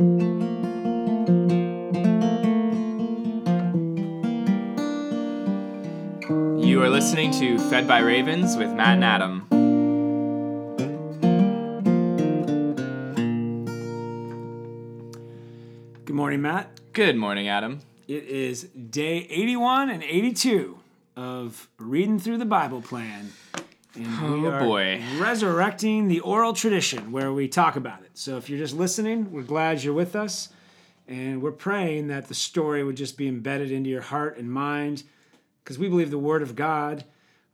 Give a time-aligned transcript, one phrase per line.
[0.00, 0.06] You
[6.82, 9.46] are listening to Fed by Ravens with Matt and Adam.
[16.06, 16.80] Good morning, Matt.
[16.94, 17.80] Good morning, Adam.
[18.08, 20.78] It is day 81 and 82
[21.14, 23.32] of reading through the Bible plan.
[24.04, 25.02] And we Oh, are boy.
[25.18, 28.10] resurrecting the oral tradition where we talk about it.
[28.14, 30.48] So if you're just listening, we're glad you're with us.
[31.08, 35.02] And we're praying that the story would just be embedded into your heart and mind
[35.62, 37.04] because we believe the Word of God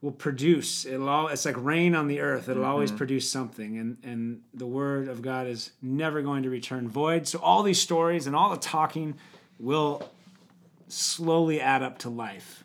[0.01, 0.85] will produce.
[0.85, 2.47] It'll all, it's like rain on the earth.
[2.49, 2.97] It'll always Mm-hmm.
[2.97, 3.77] produce something.
[3.79, 7.27] And, and the Word of God is never going to return void.
[7.27, 9.15] So all these stories and all the talking
[9.59, 10.07] will
[10.87, 12.63] slowly add up to life.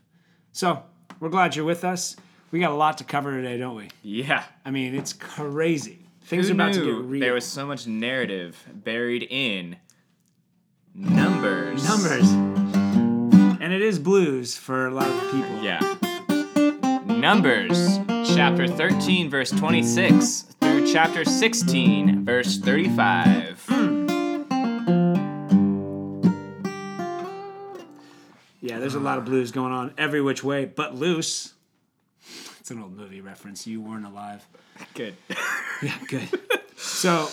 [0.53, 0.83] So
[1.21, 2.17] we're glad you're with us.
[2.53, 3.89] We got a lot to cover today, don't we?
[4.03, 4.45] Yeah.
[4.63, 6.01] I mean, it's crazy.
[6.25, 7.21] Things Who are about to get real.
[7.21, 9.77] there was so much narrative buried in
[10.95, 11.83] numbers?
[11.89, 12.31] numbers.
[12.31, 15.63] And it is blues for a lot of people.
[15.63, 15.81] Yeah.
[17.07, 17.99] Numbers,
[18.35, 23.65] chapter 13, verse 26 through chapter 16, verse 35.
[28.61, 31.55] Yeah, there's a lot of blues going on every which way but loose.
[32.61, 33.67] It's an old movie reference.
[33.67, 34.47] You weren't alive.
[34.95, 35.15] Good.
[35.83, 36.29] Yeah, good.
[36.77, 37.29] so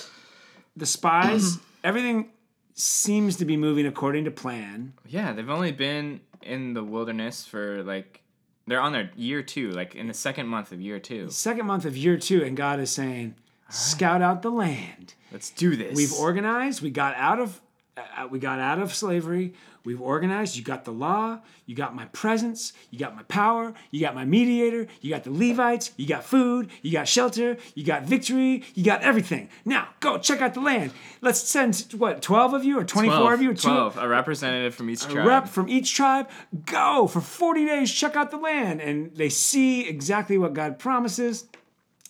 [0.75, 2.29] the spies, everything
[2.73, 4.93] seems to be moving according to plan.
[5.07, 8.23] Yeah, they've only been in the wilderness for like,
[8.65, 11.29] they're on their year two, like in the second month of year two.
[11.29, 13.35] Second month of year two, and God is saying,
[13.69, 15.13] scout out the land.
[15.31, 15.95] Let's do this.
[15.95, 16.81] We've organized.
[16.81, 17.61] We got out of
[17.97, 19.53] uh, we got out of slavery.
[19.89, 20.55] We've organized.
[20.55, 21.39] You got the law.
[21.65, 22.73] You got my presence.
[22.91, 23.73] You got my power.
[23.89, 24.85] You got my mediator.
[25.01, 25.93] You got the Levites.
[25.97, 26.69] You got food.
[26.83, 27.57] You got shelter.
[27.73, 28.63] You got victory.
[28.75, 29.49] You got everything.
[29.65, 30.91] Now go check out the land.
[31.21, 33.97] Let's send what twelve of you or twenty four 12, of you or two 12,
[33.97, 35.25] a representative from each a tribe.
[35.25, 36.29] rep from each tribe.
[36.67, 37.91] Go for forty days.
[37.91, 41.45] Check out the land, and they see exactly what God promises.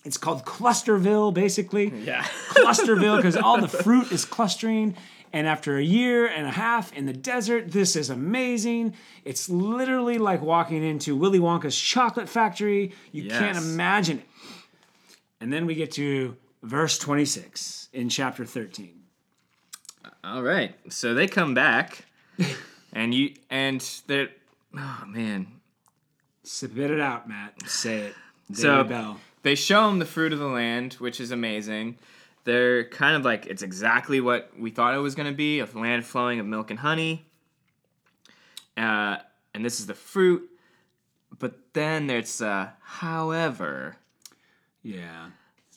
[0.04, 1.92] It's called Clusterville, basically.
[2.04, 2.24] Yeah.
[2.50, 4.96] Clusterville because all the fruit is clustering.
[5.32, 8.94] And after a year and a half in the desert, this is amazing.
[9.24, 12.92] It's literally like walking into Willy Wonka's chocolate factory.
[13.12, 14.24] You can't imagine it.
[15.40, 19.00] And then we get to verse 26 in chapter 13.
[20.24, 20.74] All right.
[20.92, 22.04] So they come back,
[22.92, 24.28] and you and they're
[24.76, 25.46] oh man.
[26.42, 27.54] Spit it out, Matt.
[27.68, 28.14] Say it.
[28.52, 29.20] So- Bell.
[29.42, 31.96] They show them the fruit of the land, which is amazing.
[32.44, 35.74] They're kind of like it's exactly what we thought it was going to be of
[35.76, 37.26] land flowing of milk and honey.
[38.76, 39.18] Uh,
[39.54, 40.48] and this is the fruit.
[41.38, 43.96] But then there's uh, however,
[44.82, 45.30] Yeah.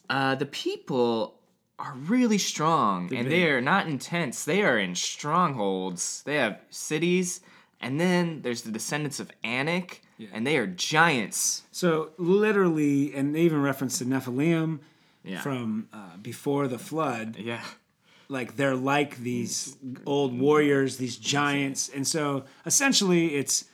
[0.09, 1.39] uh, the people
[1.79, 4.45] are really strong and they are not intense.
[4.45, 6.23] They are in strongholds.
[6.23, 7.41] They have cities,
[7.81, 10.01] and then there's the descendants of Anak,
[10.31, 11.63] and they are giants.
[11.71, 14.79] So literally, and they even reference the Nephilim
[15.23, 15.41] Yeah.
[15.41, 17.37] from uh, before the flood.
[17.39, 17.63] yeah.
[18.29, 23.65] Like they're like these old warriors, these giants, and so essentially, it's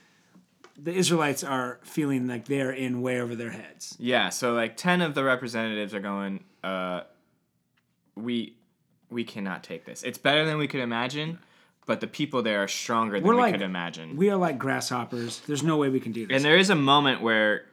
[0.77, 3.95] the Israelites are feeling like they're in way over their heads.
[3.99, 7.01] Yeah, so like 10 of the representatives are going uh
[8.15, 8.55] we
[9.09, 10.03] we cannot take this.
[10.03, 11.39] It's better than we could imagine,
[11.85, 14.15] but the people there are stronger than We're we like- could imagine.
[14.17, 15.39] We are like grasshoppers.
[15.47, 16.35] There's no way we can do this.
[16.35, 17.65] and there is a moment where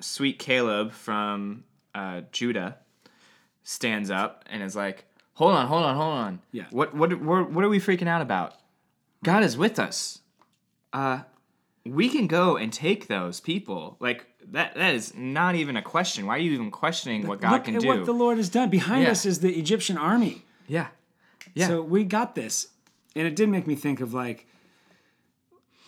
[0.00, 2.78] sweet Caleb from uh, Judah
[3.64, 6.40] stands up and is like, "Hold on, hold on, hold on.
[6.52, 6.64] Yeah.
[6.70, 8.54] What what what, what are we freaking out about?
[9.24, 10.20] God is with us.
[10.92, 11.20] Uh
[11.84, 13.96] we can go and take those people.
[14.00, 16.26] Like that that is not even a question.
[16.26, 17.88] Why are you even questioning what God Look can at do?
[17.88, 18.68] what the Lord has done.
[18.70, 19.10] Behind Yeah.
[19.10, 20.44] us is the Egyptian army.
[20.66, 20.88] yeah.
[21.54, 21.66] Yeah.
[21.68, 22.68] So we got this.
[23.14, 24.46] And it did make me think of like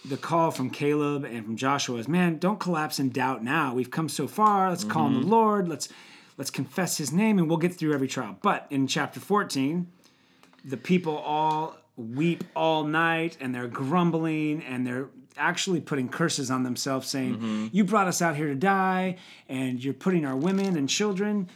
[0.04, 3.72] the call from Caleb and from Joshua is, man, don't collapse in doubt now.
[3.72, 4.68] We've come so far.
[4.68, 5.66] Let's call on the Lord.
[5.68, 5.88] Let's
[6.36, 8.36] let's confess his name and we'll get through every trial.
[8.42, 9.86] But in chapter 14,
[10.64, 16.62] the people all weep all night and they're grumbling and they're actually putting curses on
[16.62, 19.16] themselves saying, You brought us out here to die,
[19.48, 21.48] and you're putting our women and children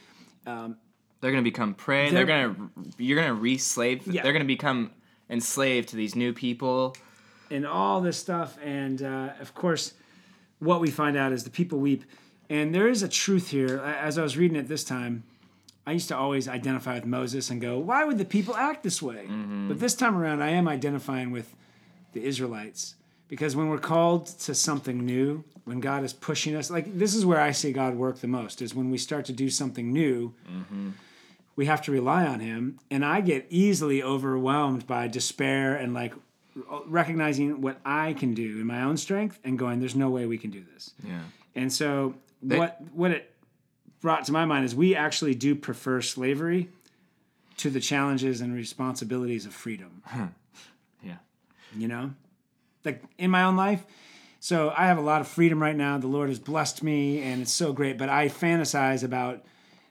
[1.20, 2.10] they're gonna become prey.
[2.10, 4.06] They're, They're- gonna you're gonna re-slave.
[4.06, 4.22] Yeah.
[4.22, 4.92] They're gonna become
[5.28, 6.96] enslaved to these new people.
[7.50, 8.56] and all this stuff.
[8.62, 9.94] And uh, of course,
[10.58, 12.04] what we find out is the people weep.
[12.50, 13.78] And there is a truth here.
[13.78, 15.24] As I was reading it this time,
[15.86, 19.00] I used to always identify with Moses and go, why would the people act this
[19.00, 19.26] way?
[19.28, 19.68] Mm-hmm.
[19.68, 21.54] But this time around, I am identifying with
[22.12, 22.94] the Israelites.
[23.28, 27.26] Because when we're called to something new, when God is pushing us, like this is
[27.26, 30.34] where I see God work the most, is when we start to do something new.
[30.50, 30.90] Mm-hmm.
[31.58, 32.78] we have to rely on him.
[32.88, 36.14] And I get easily overwhelmed by despair and like
[36.86, 40.38] recognizing what I can do in my own strength and going, there's no way we
[40.38, 40.92] can do this.
[41.04, 41.18] Yeah.
[41.56, 43.34] And so what what it
[44.00, 46.68] brought to my mind is we actually do prefer slavery
[47.58, 50.02] to the challenges and responsibilities of freedom.
[51.00, 51.18] Yeah.
[51.76, 52.10] You know?
[52.84, 53.84] Like in my own life.
[54.40, 55.96] So I have a lot of freedom right now.
[55.98, 59.44] The Lord has blessed me and it's so great, but I fantasize about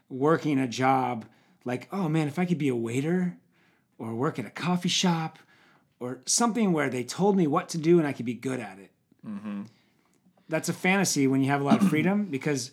[0.09, 1.25] working a job
[1.63, 3.37] like, oh man, if I could be a waiter
[3.97, 5.39] or work at a coffee shop
[5.99, 8.79] or something where they told me what to do and I could be good at
[8.79, 8.91] it.
[9.25, 9.63] Mm-hmm.
[10.49, 12.71] That's a fantasy when you have a lot of freedom because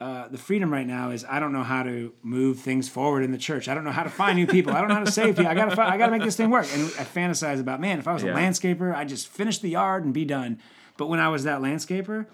[0.00, 3.30] uh, the freedom right now is I don't know how to move things forward in
[3.30, 3.68] the church.
[3.68, 4.72] I don't know how to find new people.
[4.72, 5.46] I don't know how to save people.
[5.46, 6.66] I gotta I gotta make this thing work.
[6.74, 10.04] And I fantasize about man, if I was a landscaper, I'd just finish the yard
[10.04, 10.58] and be done.
[10.96, 12.26] But when I was that landscaper,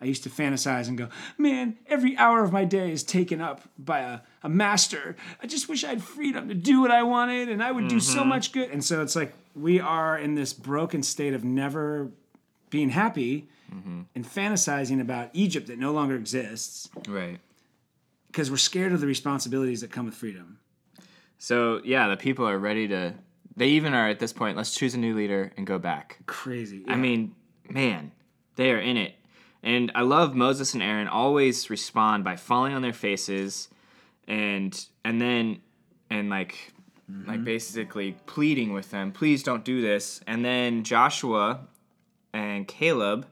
[0.00, 3.62] I used to fantasize and go, man, every hour of my day is taken up
[3.78, 5.16] by a, a master.
[5.42, 7.98] I just wish I had freedom to do what I wanted and I would do
[7.98, 8.70] so much good.
[8.70, 12.10] And so it's like we are in this broken state of never
[12.70, 17.38] being happy and fantasizing about Egypt that no longer exists Right.
[18.28, 20.58] because we're scared of the responsibilities that come with freedom.
[21.38, 23.14] So yeah, the people are ready to.
[23.56, 24.56] They even are at this point.
[24.56, 26.18] Let's choose a new leader and go back.
[26.26, 26.84] Crazy.
[26.88, 27.34] I mean,
[27.68, 28.12] man,
[28.56, 29.14] they are in it.
[29.62, 33.68] And I love Moses and Aaron always respond by falling on their faces
[34.28, 35.60] and and then
[36.10, 36.72] and like
[37.10, 37.28] mm-hmm.
[37.28, 40.20] like basically pleading with them, please don't do this.
[40.26, 41.60] And then Joshua
[42.32, 43.26] and Caleb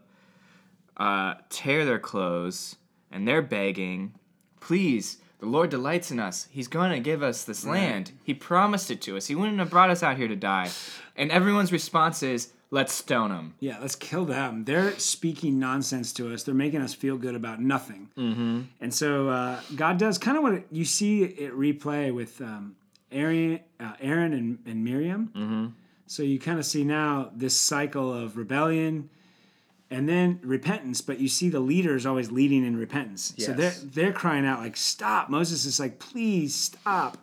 [0.97, 2.77] uh, tear their clothes
[3.11, 4.15] and they're begging,
[4.61, 6.49] please, the Lord delights in us.
[6.51, 8.13] He's going to give us this land.
[8.23, 9.27] He promised it to us.
[9.27, 10.71] He wouldn't have brought us out here to die.
[11.17, 13.55] And everyone's response is, let's stone them.
[13.61, 14.65] Yeah, let's kill them.
[14.65, 16.45] They're speaking nonsense to us.
[16.45, 18.09] They're making us feel good about nothing.
[18.17, 18.63] Mm-hmm.
[18.81, 22.75] And so uh, God does kind of what it, you see it replay with um,
[23.13, 25.31] Aaron, uh, Aaron and, and Miriam.
[25.37, 25.67] Mm-hmm.
[26.07, 29.11] So you kind of see now this cycle of rebellion
[29.95, 33.33] and then repentance, but you see the leaders always leading in repentance.
[33.39, 37.19] So they're they're crying out like, "Stop!" Moses is like, "Please stop!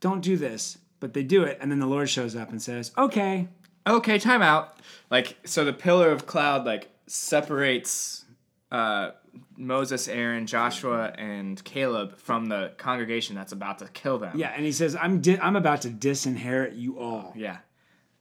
[0.00, 2.92] Don't do this." But they do it, and then the Lord shows up and says,
[2.98, 3.48] "Okay,
[3.86, 4.76] Okay, time out.
[5.10, 8.24] Like, so the pillar of cloud, like, separates
[8.70, 9.10] uh,
[9.56, 14.38] Moses, Aaron, Joshua, and Caleb from the congregation that's about to kill them.
[14.38, 17.32] Yeah, and he says, "I'm di- I'm about to disinherit you all.
[17.36, 17.58] Yeah.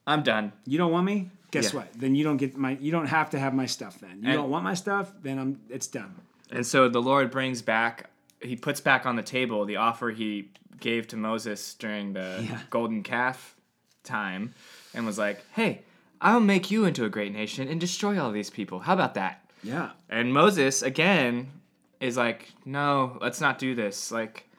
[0.08, 0.54] I'm done.
[0.66, 1.30] You don't want me?
[1.52, 1.80] Guess Yeah.
[1.80, 1.94] what?
[1.94, 2.78] Then you don't get my.
[2.80, 4.00] You don't have to have my stuff.
[4.00, 5.12] Then you And- don't want my stuff.
[5.22, 5.60] Then I'm.
[5.70, 6.16] It's done.
[6.52, 8.10] And so the Lord brings back,
[8.42, 10.50] he puts back on the table the offer he
[10.80, 12.62] gave to Moses during the Yeah.
[12.70, 13.56] golden calf
[14.04, 14.54] time
[14.94, 15.82] and was like, hey,
[16.22, 18.80] I'll make you into a great nation and destroy all these people.
[18.80, 19.46] How about that?
[19.62, 21.52] Yeah, And Moses, again,
[22.00, 24.10] is like, no, let's not do this.
[24.12, 24.50] Like,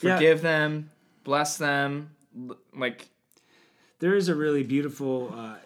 [0.00, 0.16] Yeah.
[0.16, 0.90] forgive them,
[1.24, 2.10] bless them.
[2.74, 3.08] Like,
[3.98, 5.56] there is a really beautiful uh,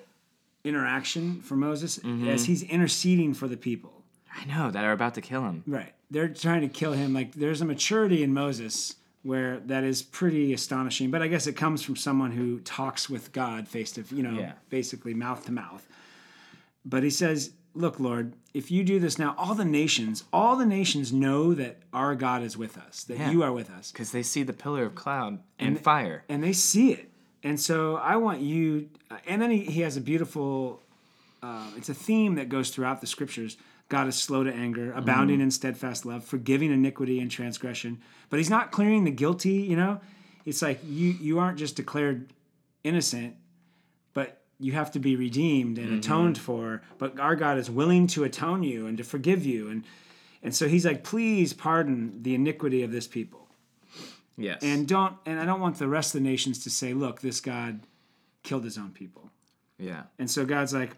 [0.65, 2.29] interaction for Moses Mm-hmm.
[2.29, 4.03] as he's interceding for the people.
[4.37, 5.63] I know that are about to kill him.
[5.67, 5.93] Right.
[6.11, 7.13] They're trying to kill him.
[7.15, 11.11] Like there's a maturity in Moses where that is pretty astonishing.
[11.11, 14.39] But I guess it comes from someone who talks with God face to you know,
[14.39, 14.53] Yeah.
[14.71, 15.87] basically mouth to mouth.
[16.85, 20.65] But he says, Look, Lord, if you do this now, all the nations, all the
[20.67, 23.31] nations know that our God is with us, that Yeah.
[23.33, 23.91] you are with us.
[23.91, 26.23] Because they see the pillar of cloud and, fire.
[26.29, 27.11] And they see it.
[27.45, 30.81] And so I want you, uh, and then he, he has a beautiful,
[31.43, 33.59] uh, it's a theme that goes throughout the scriptures.
[33.91, 38.01] God is slow to anger, abounding in steadfast love, forgiving iniquity and transgression.
[38.31, 40.01] But he's not clearing the guilty, you know?
[40.47, 42.33] It's like you you aren't just declared
[42.83, 43.37] innocent,
[44.15, 46.83] but you have to be redeemed and atoned for.
[46.99, 49.69] But our God is willing to atone you and to forgive you.
[49.69, 49.85] And
[50.43, 53.44] and so he's like, please pardon the iniquity of this people
[54.37, 54.63] Yes.
[54.63, 57.41] and don't and I don't want the rest of the nations to say, look, this
[57.41, 57.81] God
[58.43, 59.31] killed his own people.
[59.79, 60.05] yeah.
[60.19, 60.97] And so God's like,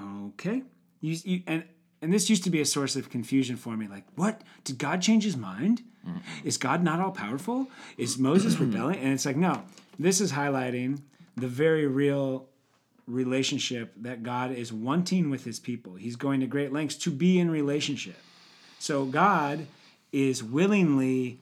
[0.00, 0.62] okay,
[1.00, 1.64] you, you and
[2.02, 3.86] and this used to be a source of confusion for me.
[3.86, 5.82] Like, what did God change his mind?
[6.06, 6.18] Mm-hmm.
[6.44, 7.68] Is God not all powerful?
[7.98, 8.98] Is Moses rebelling?
[8.98, 9.62] And it's like, no,
[9.98, 11.02] this is highlighting
[11.36, 12.46] the very real
[13.06, 15.96] relationship that God is wanting with his people.
[15.96, 18.16] He's going to great lengths to be in relationship.
[18.78, 19.66] So God
[20.12, 21.40] is willingly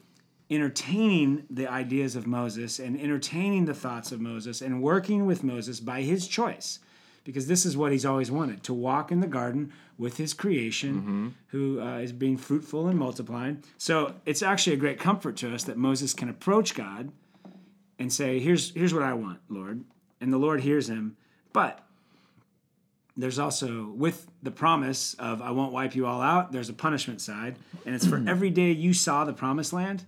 [0.50, 5.80] entertaining the ideas of Moses and entertaining the thoughts of Moses and working with Moses
[5.80, 6.78] by his choice.
[7.24, 11.34] Because this is what he's always wanted to walk in the garden with his creation,
[11.48, 13.62] who uh, is being fruitful and multiplying.
[13.76, 17.12] So it's actually a great comfort to us that Moses can approach God
[17.98, 19.84] and say, Here's, here's what I want, Lord.
[20.22, 21.18] And the Lord hears him.
[21.52, 21.84] But
[23.14, 27.20] there's also with the promise of I won't wipe you all out, there's a punishment
[27.20, 27.56] side.
[27.84, 30.06] And it's for every day you saw the promised land,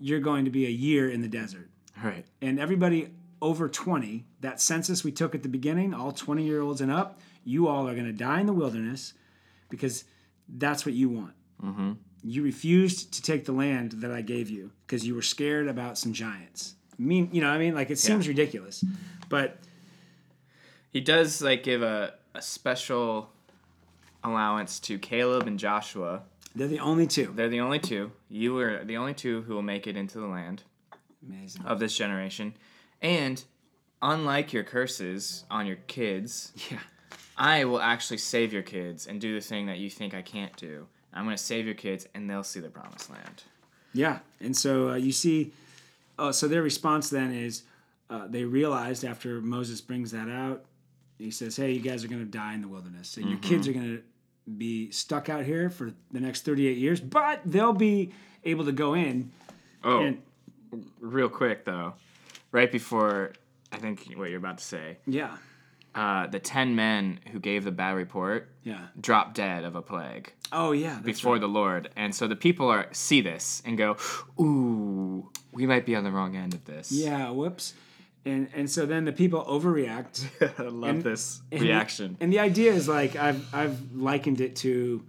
[0.00, 1.68] you're going to be a year in the desert.
[2.02, 2.24] Right.
[2.40, 6.80] And everybody over 20, that census we took at the beginning, all 20 year olds
[6.80, 9.14] and up, you all are going to die in the wilderness
[9.68, 10.04] because
[10.48, 11.34] that's what you want.
[11.62, 11.92] Mm-hmm.
[12.22, 15.96] You refused to take the land that I gave you because you were scared about
[15.98, 16.74] some giants.
[16.98, 18.84] I mean, you know, what I mean, like it seems ridiculous,
[19.28, 19.58] but
[20.90, 23.30] He does like give a, a special
[24.24, 26.22] allowance to Caleb and Joshua.
[26.58, 27.32] They're the only two.
[27.34, 28.12] They're the only two.
[28.28, 30.62] You are the only two who will make it into the land
[31.26, 31.64] Amazing.
[31.64, 32.54] of this generation.
[33.00, 33.42] And
[34.02, 36.78] unlike your curses on your kids, Yeah.
[37.36, 40.54] I will actually save your kids and do the thing that you think I can't
[40.56, 40.86] do.
[41.14, 43.44] I'm going to save your kids and they'll see the promised land.
[43.94, 45.52] Yeah, and so uh, you see,
[46.18, 47.62] oh, so their response then is
[48.10, 50.64] uh, they realized after Moses brings that out,
[51.16, 53.66] he says, "Hey, you guys are going to die in the wilderness, and your kids
[53.66, 54.02] are going to
[54.56, 58.12] be stuck out here for the next 38 years, but they'll be
[58.44, 59.30] able to go in."
[59.84, 60.22] Oh, And
[61.00, 61.94] real quick though,
[62.52, 63.32] right before
[63.72, 65.36] I think what you're about to say, yeah,
[65.94, 68.86] uh, the 10 men who gave the bad report yeah.
[69.00, 71.40] dropped dead of a plague Oh yeah, before right.
[71.40, 71.90] the Lord.
[71.96, 73.96] And so the people are see this and go,
[74.40, 77.30] "Ooh, we might be on the wrong end of this." yeah.
[77.30, 77.74] Whoops.
[78.24, 80.24] And and so then the people overreact.
[80.58, 82.16] I love And- this And the- reaction.
[82.20, 85.02] And the idea is like I've I've likened it to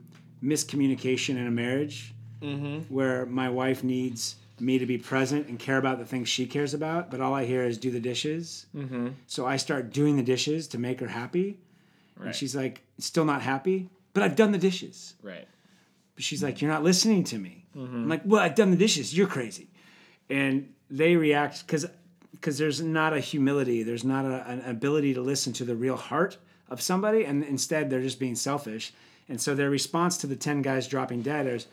[0.43, 2.93] miscommunication in a marriage, Mm-hmm.
[2.93, 6.73] where my wife needs me to be present and care about the things she cares
[6.73, 8.65] about, but all I hear is do the dishes.
[8.73, 9.09] Mm-hmm.
[9.27, 11.59] So I start doing the dishes to make her happy,
[12.17, 15.15] and she's like, still not happy, but I've done the dishes.
[15.21, 15.47] Right.
[16.15, 17.65] But she's like, you're not listening to me.
[17.75, 17.95] Mm-hmm.
[18.03, 19.13] I'm like, well, I've done the dishes.
[19.17, 19.67] You're crazy,
[20.29, 21.85] and they react because
[22.31, 25.97] because there's not a humility, there's not a, an ability to listen to the real
[25.97, 26.37] heart
[26.69, 28.93] of somebody, and instead they're just being selfish.
[29.27, 31.67] And so their response to the ten guys dropping dead is,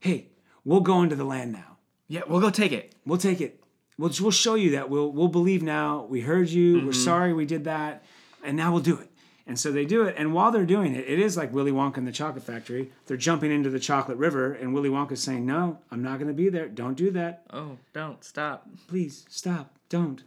[0.00, 0.26] "Hey,
[0.64, 1.78] we'll go into the land now.
[2.08, 2.94] Yeah, we'll go take it.
[3.06, 3.62] We'll take it.
[3.98, 4.90] We'll we'll show you that.
[4.90, 6.06] We'll we'll believe now.
[6.08, 6.76] We heard you.
[6.76, 6.86] Mm-hmm.
[6.86, 8.04] We're sorry we did that,
[8.44, 9.10] and now we'll do it."
[9.46, 11.98] And so they do it, and while they're doing it, it is like Willy Wonka
[11.98, 12.90] in the Chocolate Factory.
[13.06, 16.34] They're jumping into the chocolate river, and Willy Wonka's saying, "No, I'm not going to
[16.34, 16.66] be there.
[16.66, 17.42] Don't do that.
[17.52, 18.66] Oh, don't stop.
[18.88, 19.73] Please stop.
[19.88, 20.22] Don't."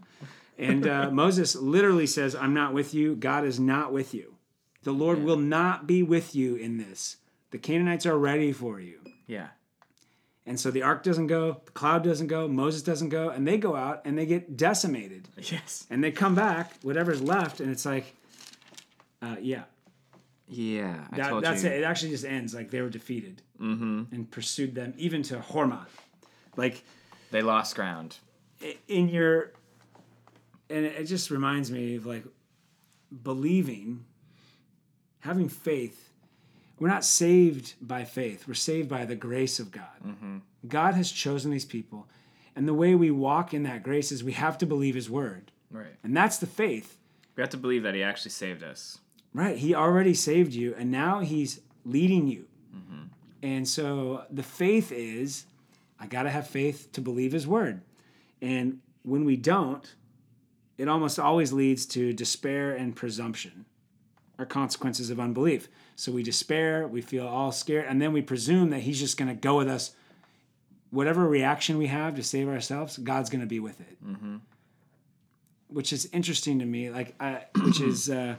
[0.58, 3.16] And uh, Moses literally says, "I'm not with you.
[3.16, 4.36] God is not with you.
[4.84, 7.18] The Lord will not be with you in this.
[7.52, 9.48] The Canaanites are ready for you." Yeah.
[10.46, 13.58] And so the ark doesn't go, the cloud doesn't go, Moses doesn't go, and they
[13.58, 15.28] go out and they get decimated.
[15.38, 15.86] Yes.
[15.90, 18.16] And they come back, whatever's left, and it's like,
[19.22, 19.64] uh, yeah,
[20.48, 21.06] Yeah.
[21.12, 21.70] I that, that's you.
[21.70, 21.80] it.
[21.80, 24.04] It actually just ends like they were defeated Mm-hmm.
[24.16, 25.88] and pursued them even to Hormah.
[26.56, 26.82] Like
[27.32, 28.16] They lost ground.
[28.88, 29.52] In your,
[30.70, 32.24] and it just reminds me of like
[33.24, 34.06] believing,
[35.20, 36.10] having faith.
[36.80, 38.48] We're not saved by faith.
[38.48, 40.04] We're saved by the grace of God.
[40.06, 40.38] Mm-hmm.
[40.68, 42.08] God has chosen these people.
[42.56, 45.52] And the way we walk in that grace is we have to believe his word.
[45.72, 45.96] Right.
[46.04, 46.98] And that's the faith.
[47.36, 49.00] We have to believe that he actually saved us.
[49.34, 49.58] Right.
[49.58, 52.48] He already saved you and now he's leading you.
[52.76, 53.04] Mm-hmm.
[53.44, 55.46] And so the faith is
[56.00, 57.82] I got to have faith to believe his word.
[58.42, 59.96] And when we don't,
[60.78, 63.66] it almost always leads to despair and presumption
[64.40, 65.68] are consequences of unbelief.
[65.96, 69.30] So we despair, we feel all scared, and then we presume that he's just going
[69.30, 69.92] to go with us.
[70.92, 73.98] Whatever reaction we have to save ourselves, God's going to be with it.
[75.70, 78.36] Which is interesting to me, like, I, which is uh,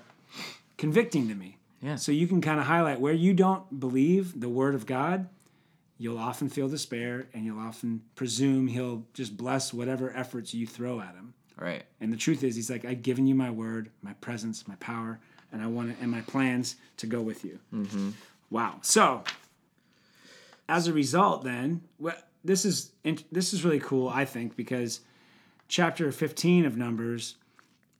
[0.76, 1.59] convicting to me.
[1.83, 1.97] Yeah.
[1.97, 5.28] So you can kind of highlight where you don't believe the word of God,
[5.99, 11.00] you'll often feel despair and you'll often presume he'll just bless whatever efforts you throw
[11.00, 11.35] at him.
[11.57, 11.83] Right.
[12.00, 15.19] And the truth is, he's like, I've given you my word, my presence, my power,
[15.52, 17.59] and I want to, and my plans to go with you.
[17.75, 18.11] Mm-hmm.
[18.50, 18.76] Wow.
[18.83, 19.25] So,
[20.69, 22.93] as a result, then, what this is
[23.33, 25.00] this is really cool, I think, because
[25.67, 27.35] chapter fifteen of Numbers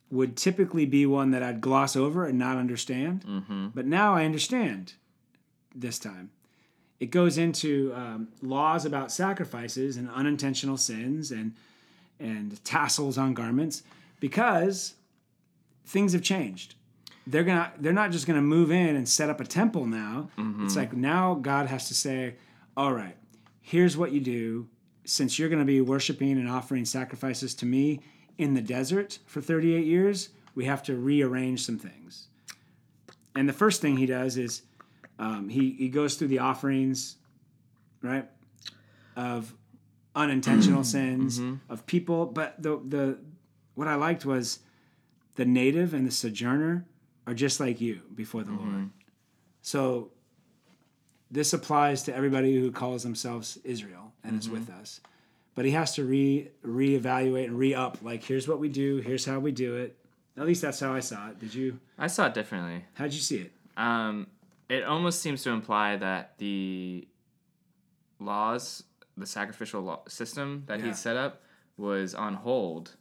[0.09, 3.67] would typically be one that I'd gloss over and not understand, mm-hmm.
[3.75, 4.93] but now I understand.
[5.75, 6.31] This time,
[6.99, 11.53] it goes into um, laws about sacrifices and unintentional sins and
[12.19, 13.83] and tassels on garments
[14.19, 14.95] because
[15.85, 16.75] things have changed.
[17.25, 20.29] They're gonna they're not just gonna move in and set up a temple now.
[20.65, 22.35] It's like now God has to say,
[22.75, 23.15] All right,
[23.61, 24.67] here's what you do.
[25.05, 28.01] Since you're gonna be worshiping and offering sacrifices to me
[28.37, 32.27] in the desert for 38 years, we have to rearrange some things.
[33.35, 34.63] And the first thing he does is
[35.19, 37.17] um, he, he goes through the offerings,
[38.01, 38.27] right?
[39.15, 39.53] Of
[40.15, 42.25] unintentional sins of people.
[42.25, 43.19] But the the
[43.75, 44.59] what I liked was
[45.35, 46.85] the native and the sojourner
[47.27, 48.89] are just like you before the Lord.
[49.61, 50.11] So
[51.29, 54.99] this applies to everybody who calls themselves Israel and is with us.
[55.53, 57.97] but he has to re reevaluate and re up.
[58.01, 58.97] Like, here's what we do.
[58.97, 59.95] Here's how we do it.
[60.37, 61.39] At least that's how I saw it.
[61.39, 61.79] Did you?
[61.97, 62.85] I saw it differently.
[62.93, 63.51] How'd you see it?
[63.77, 64.27] Um,
[64.69, 67.07] it almost seems to imply that the
[68.19, 68.83] laws,
[69.17, 70.87] the sacrificial law system that Yeah.
[70.87, 71.43] he set up,
[71.77, 72.95] was on hold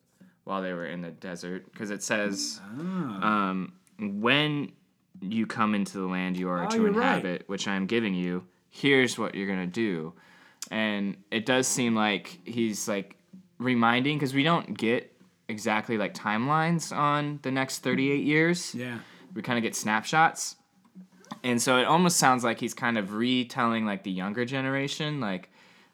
[0.44, 1.70] while they were in the desert.
[1.72, 3.48] Because it says, Ah.
[3.50, 4.72] um, when
[5.20, 7.16] you come into the land you are Oh, to you're right.
[7.18, 10.14] inhabit, which I am giving you, here's what you're gonna do.
[10.70, 13.16] And it does seem like he's like
[13.58, 15.12] reminding because we don't get
[15.48, 18.98] exactly like timelines on the next 38 years Yeah.
[19.34, 20.56] we kind of get snapshots
[21.44, 25.48] and so it almost sounds like he's kind of retelling like the younger generation like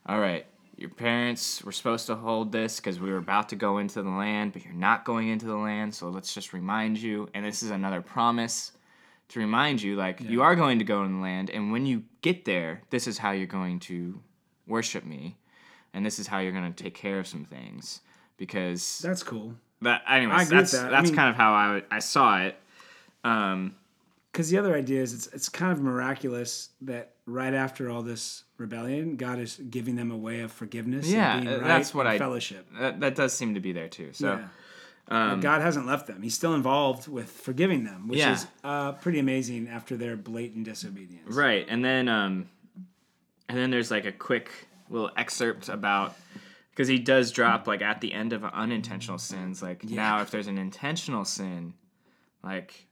[0.07, 0.47] all right
[0.77, 4.11] your parents were supposed to hold this because we were about to go into the
[4.11, 7.63] land but you're not going into the land so let's just remind you and this
[7.63, 8.73] is another promise
[9.29, 12.03] to remind you like you are going to go in the land and when you
[12.23, 14.21] get there this is how you're going to
[14.67, 15.37] worship me
[15.93, 18.01] and this is how you're going to take care of some things
[18.37, 19.55] because That's cool.
[19.83, 20.83] that anyways agree with that's.
[20.83, 22.57] I that's mean- kind of how I, I saw it
[23.23, 23.75] um
[24.35, 28.43] Because the other idea is it's it's kind of miraculous that right after all this
[28.59, 31.07] rebellion, God is giving them a way of forgiveness.
[31.07, 32.67] Yeah, and being uh, right that's what I- fellowship.
[32.81, 34.13] That, that does seem to be there too.
[34.13, 34.41] So
[35.09, 35.33] Yeah.
[35.33, 36.21] um, God hasn't left them.
[36.21, 38.33] He's still involved with forgiving them, which Yeah.
[38.33, 41.33] is uh, pretty amazing after their blatant disobedience.
[41.33, 42.49] right, and then um,
[43.49, 44.51] and then there's like a quick
[44.91, 46.17] little excerpt about
[46.71, 49.63] because he does drop like at the end of unintentional sins.
[49.63, 51.75] Like now, if there's an intentional sin,
[52.43, 52.89] like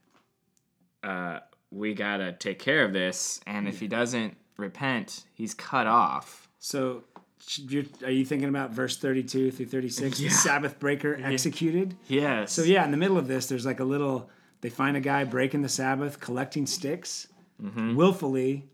[1.03, 1.39] uh,
[1.71, 6.47] we gotta take care of this, and if he doesn't repent, he's cut off.
[6.59, 7.03] So,
[7.45, 10.19] should you are you thinking about verse 32 through 36?
[10.19, 10.29] Yeah.
[10.29, 11.95] The Sabbath breaker executed.
[12.07, 12.53] Yes.
[12.53, 14.29] So, yeah, in the middle of this, there's like a little,
[14.61, 17.27] they find a guy breaking the Sabbath, collecting sticks
[17.61, 17.95] Mm-hmm.
[17.95, 18.65] willfully.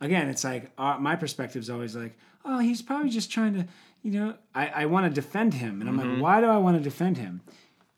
[0.00, 3.66] Again, it's like, uh, my perspective is always like, oh, he's probably just trying to,
[4.02, 5.80] you know, I, I want to defend him.
[5.80, 6.12] And I'm Mm-hmm.
[6.14, 7.40] like, why do I want to defend him?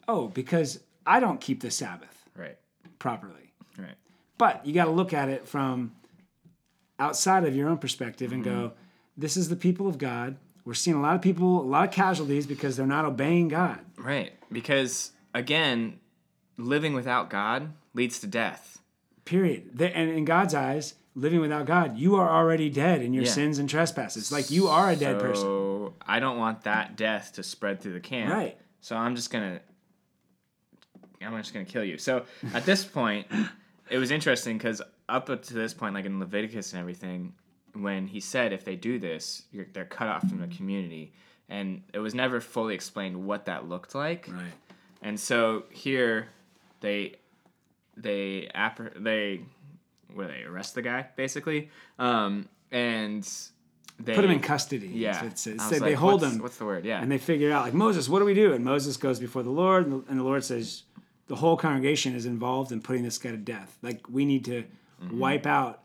[0.09, 2.57] Oh, because I don't keep the Sabbath Right.
[2.99, 3.50] properly.
[3.80, 3.96] Right.
[4.38, 5.93] But you got to look at it from
[6.99, 8.75] outside of your own perspective and go, mm-hmm.
[9.16, 10.36] this is the people of God.
[10.64, 13.80] We're seeing a lot of people, a lot of casualties because they're not obeying God.
[13.97, 14.32] Right.
[14.52, 15.99] Because again,
[16.56, 18.78] living without God leads to death.
[19.25, 19.80] Period.
[19.80, 23.30] And in God's eyes, living without God, you are already dead in your Yeah.
[23.30, 24.30] sins and trespasses.
[24.30, 25.43] Like you are a dead person.
[25.43, 28.32] So I don't want that death to spread through the camp.
[28.32, 28.58] Right.
[28.80, 29.60] So I'm just gonna
[31.23, 31.99] I'm just gonna kill you.
[31.99, 33.26] So at this point,
[33.91, 37.35] it was interesting because up to this point, like in Leviticus and everything,
[37.75, 41.13] when he said if they do this, you're, they're cut off from the community,
[41.49, 44.29] and it was never fully explained what that looked like.
[44.31, 44.45] Right.
[45.03, 46.29] And so here,
[46.81, 47.17] they
[47.97, 49.41] they appre- they
[50.15, 53.29] where they arrest the guy basically, um, and
[53.99, 54.89] they Put him in custody.
[54.89, 55.57] Yeah, That's what it says.
[55.61, 56.85] I So was they like, hold what's- him What's the word?
[56.87, 58.55] Yeah, and they figure out, like, Moses, what do we do?
[58.55, 60.85] And Moses goes before the Lord, and the, and the Lord says,
[61.30, 63.71] the whole congregation is involved in putting this guy to death.
[63.82, 64.58] Like, we need to
[65.02, 65.19] Mm-hmm.
[65.19, 65.76] wipe out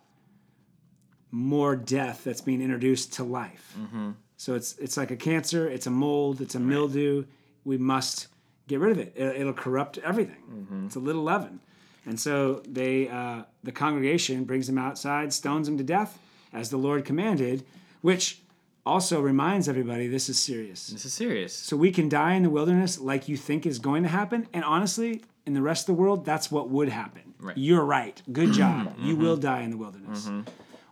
[1.31, 3.73] more death that's being introduced to life.
[3.79, 4.11] Mm-hmm.
[4.37, 7.23] So it's it's like a cancer, it's a mold, it's a mildew.
[7.63, 8.27] We must
[8.67, 9.13] get rid of it.
[9.15, 10.43] It- It'll corrupt everything.
[10.51, 10.85] Mm-hmm.
[10.87, 11.61] It's a little leaven.
[12.05, 16.19] And so they, uh, the congregation brings him outside, stones him to death,
[16.53, 17.63] as the Lord commanded,
[18.01, 18.41] which
[18.85, 20.87] also reminds everybody this is serious.
[20.87, 21.53] this is serious.
[21.53, 24.47] So we can die in the wilderness like you think is going to happen.
[24.53, 27.33] And honestly, in the rest of the world, that's what would happen.
[27.39, 27.57] Right.
[27.57, 28.21] You're right.
[28.31, 28.93] Good job.
[28.99, 30.29] You will die in the wilderness.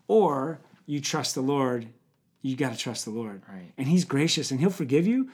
[0.07, 1.87] Or you trust the Lord.
[2.41, 3.41] You got to trust the Lord.
[3.49, 3.71] Right.
[3.77, 5.29] And He's gracious and He'll forgive you.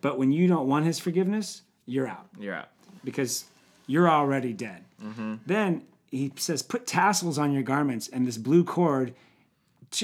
[0.00, 2.68] But when you don't want His forgiveness, you're out You're out.
[3.04, 3.44] because
[3.86, 4.84] you're already dead.
[5.04, 5.34] Mm-hmm.
[5.46, 9.14] Then he says, put tassels on your garments and this blue cord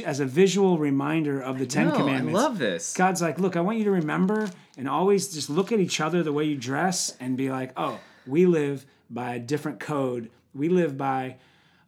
[0.04, 2.34] as a visual reminder of the Ten No, I Commandments.
[2.40, 2.92] love this.
[2.94, 6.22] God's like, look, I want you to remember and always just look at each other
[6.22, 7.98] the way you dress and be like, oh,
[8.28, 10.30] we live by a different code.
[10.54, 11.36] We live by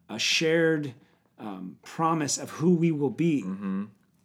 [0.09, 0.93] a shared
[1.39, 3.41] um, promise of who we will be.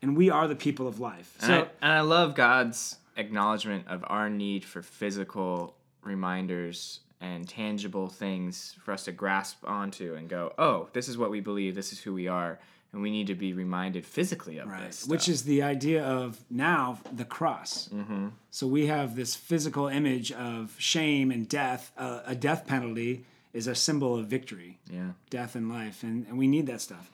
[0.02, 1.36] And we are the people of life.
[1.40, 7.48] And, So, I, and I love God's acknowledgement of our need for physical reminders and
[7.48, 11.74] tangible things for us to grasp onto and go, oh, this is what we believe,
[11.74, 12.58] this is who we are,
[12.96, 14.86] and we need to be reminded physically of Right.
[14.86, 15.06] this.
[15.06, 15.34] Which stuff.
[15.34, 17.90] is the idea of now the cross.
[17.92, 18.28] Mm-hmm.
[18.50, 21.92] So we have this physical image of shame and death.
[21.98, 26.38] Uh, a death penalty is a symbol of victory, yeah, death and life, and, and
[26.38, 27.10] we need that stuff.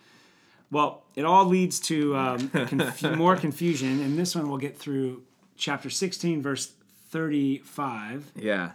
[0.71, 5.23] Well, it all leads to um, conf- more confusion, and this one we'll get through
[5.57, 6.73] chapter 16, verse
[7.11, 8.31] 35.
[8.37, 8.71] yeah.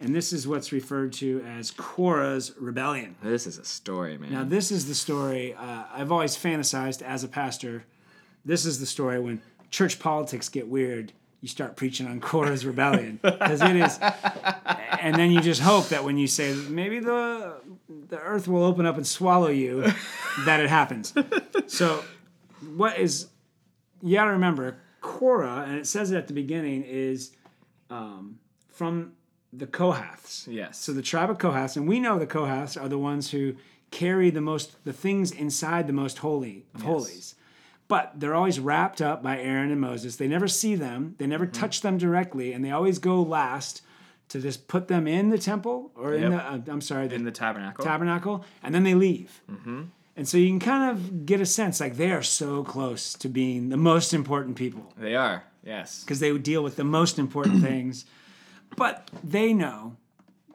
[0.00, 3.16] And this is what's referred to as Korah's rebellion.
[3.22, 4.32] This is a story, man.
[4.32, 7.84] Now, this is the story uh, I've always fantasized as a pastor.
[8.44, 13.18] This is the story when church politics get weird, you start preaching on Korah's rebellion
[13.22, 13.98] because it is,
[15.00, 17.56] and then you just hope that when you say maybe the
[18.08, 19.82] the earth will open up and swallow you,
[20.44, 21.14] that it happens.
[21.66, 22.02] So,
[22.74, 23.28] what is
[24.02, 27.32] you got to remember Korah, and it says it at the beginning is
[27.90, 29.12] um, from
[29.52, 30.46] the Kohaths.
[30.46, 30.78] Yes.
[30.78, 33.54] So the tribe of Kohaths, and we know the Kohaths are the ones who
[33.90, 37.34] carry the most the things inside the most holy of holies.
[37.88, 40.16] But they're always wrapped up by Aaron and Moses.
[40.16, 41.60] They never see them, they never Mm-hmm.
[41.60, 43.80] touch them directly, and they always go last
[44.28, 47.24] to just put them in the temple or in the uh, I'm sorry, the in
[47.24, 47.82] the tabernacle.
[47.82, 49.40] tabernacle, and then they leave.
[49.50, 49.84] Mm-hmm.
[50.18, 53.28] And so you can kind of get a sense like they are so close to
[53.28, 55.44] being the most important people they are.
[55.64, 56.02] Yes.
[56.04, 58.04] because they would deal with the most important things.
[58.76, 59.96] But they know.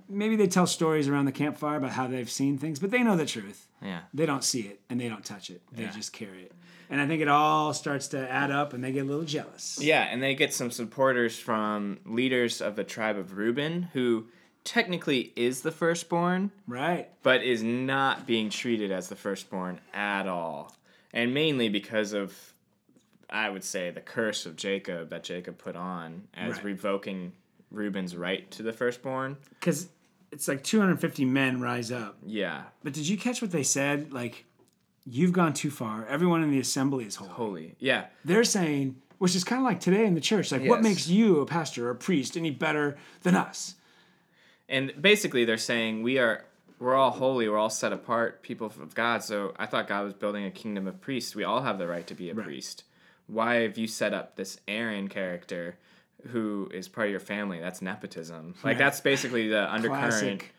[0.10, 3.16] Maybe they tell stories around the campfire about how they've seen things, but they know
[3.16, 3.68] the truth.
[3.82, 4.02] Yeah.
[4.14, 5.62] They don't see it and they don't touch it.
[5.72, 5.92] They Yeah.
[5.92, 6.52] just carry it.
[6.90, 9.80] And I think it all starts to add up and they get a little jealous.
[9.82, 14.28] Yeah, and they get some supporters from leaders of the tribe of Reuben, who
[14.64, 17.10] technically is the firstborn, Right.
[17.24, 20.76] but is not being treated as the firstborn at all.
[21.12, 22.54] And mainly because of,
[23.30, 26.64] I would say, the curse of Jacob that Jacob put on as Right.
[26.66, 27.34] revoking
[27.74, 29.38] Reuben's right to the firstborn.
[29.60, 29.90] Because
[30.32, 32.18] it's like 250 men rise up.
[32.26, 34.14] Yeah, But did you catch what they said?
[34.14, 34.46] Like,
[35.06, 36.06] you've gone too far.
[36.08, 37.30] Everyone in the assembly is holy.
[37.32, 37.76] holy.
[37.80, 41.08] Yeah, They're saying, which is kind of like today in the church, like, what makes
[41.08, 43.76] you a pastor or a priest any better than us?
[44.70, 46.46] and basically they're saying we are
[46.80, 50.14] we're all holy we're all set apart people of god so i thought god was
[50.14, 52.86] building a kingdom of priests we all have the right to be a priest
[53.28, 55.78] why have you set up this aaron character
[56.30, 60.54] who is part of your family that's nepotism like that's basically the undercurrent Classic.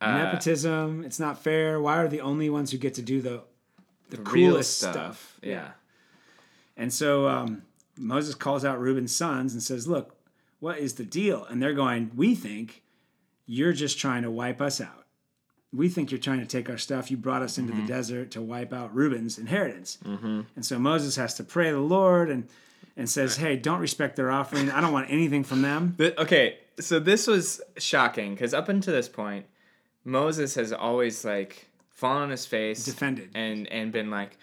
[0.00, 1.04] uh, Nepotism.
[1.04, 1.80] It's not fair.
[1.80, 3.42] Why are the only ones who get to do the
[4.10, 5.38] the real coolest stuff?
[5.42, 5.70] yeah
[6.76, 7.62] And so um,
[7.96, 10.16] Moses calls out Reuben's sons and says, "Look,
[10.60, 12.82] what is the deal?" And they're going, "We think
[13.46, 15.04] you're just trying to wipe us out.
[15.72, 17.10] We think you're trying to take our stuff.
[17.10, 19.98] You brought us into the desert to wipe out Reuben's inheritance."
[20.56, 22.48] And so Moses has to pray to the Lord and
[22.98, 24.70] and says, "Hey, don't respect their offering.
[24.70, 28.92] I don't want anything from them." Th- okay, so this was shocking because up until
[28.92, 29.46] this point,
[30.04, 33.30] Moses has always like fallen on his face, Defended.
[33.34, 34.36] and and been like,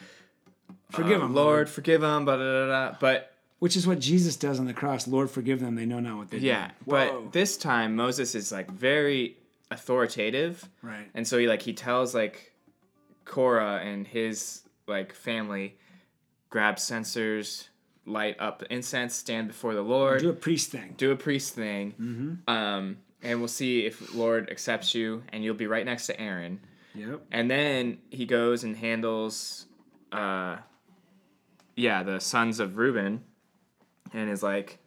[0.90, 1.70] Forgive uh, them, Lord, Lord.
[1.70, 2.98] forgive them, blah, blah, blah, blah.
[3.00, 5.08] But Which is what Jesus does on the cross.
[5.08, 5.76] Lord, forgive them.
[5.76, 6.46] They know not what they do.
[6.48, 9.38] yeah, but this time Moses is like very
[9.72, 11.08] authoritative, right.
[11.14, 12.54] and so he like he tells like
[13.26, 15.78] Korah and his like family,
[16.50, 17.70] grab censers,
[18.06, 20.94] light up incense, stand before the Lord, Do a priest thing.
[20.98, 25.68] do a priest thing, um, and we'll see if Lord accepts you, and you'll be
[25.68, 26.60] right next to Aaron.
[26.94, 27.22] Yep.
[27.32, 29.66] And then he goes and handles,
[30.12, 30.58] uh,
[31.76, 33.24] yeah, the sons of Reuben,
[34.14, 34.78] and is like,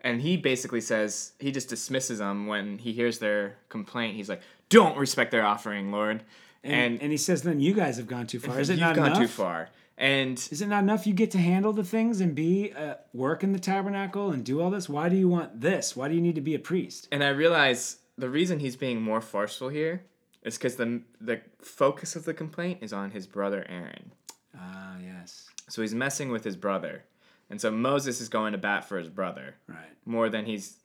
[0.00, 4.16] and he basically says he just dismisses them when he hears their complaint.
[4.16, 6.22] He's like, "Don't respect their offering, Lord,"
[6.64, 8.58] And, and, and he says "Then "You guys have gone too far.
[8.58, 9.18] Is it you've not gone enough?
[9.18, 9.68] too far.
[9.98, 13.42] And Is it not enough you get to handle the things and be uh, work
[13.42, 14.88] in the tabernacle and do all this?
[14.88, 15.96] Why do you want this?
[15.96, 17.08] Why do you need to be a priest?
[17.10, 20.04] and I realize the reason he's being more forceful here
[20.42, 24.12] is because the the focus of the complaint is on his brother Aaron.
[24.56, 27.04] Ah, yes, So he's messing with his brother,
[27.50, 29.56] and so Moses is going to bat for his brother.
[29.66, 29.92] right.
[30.06, 30.76] more than he's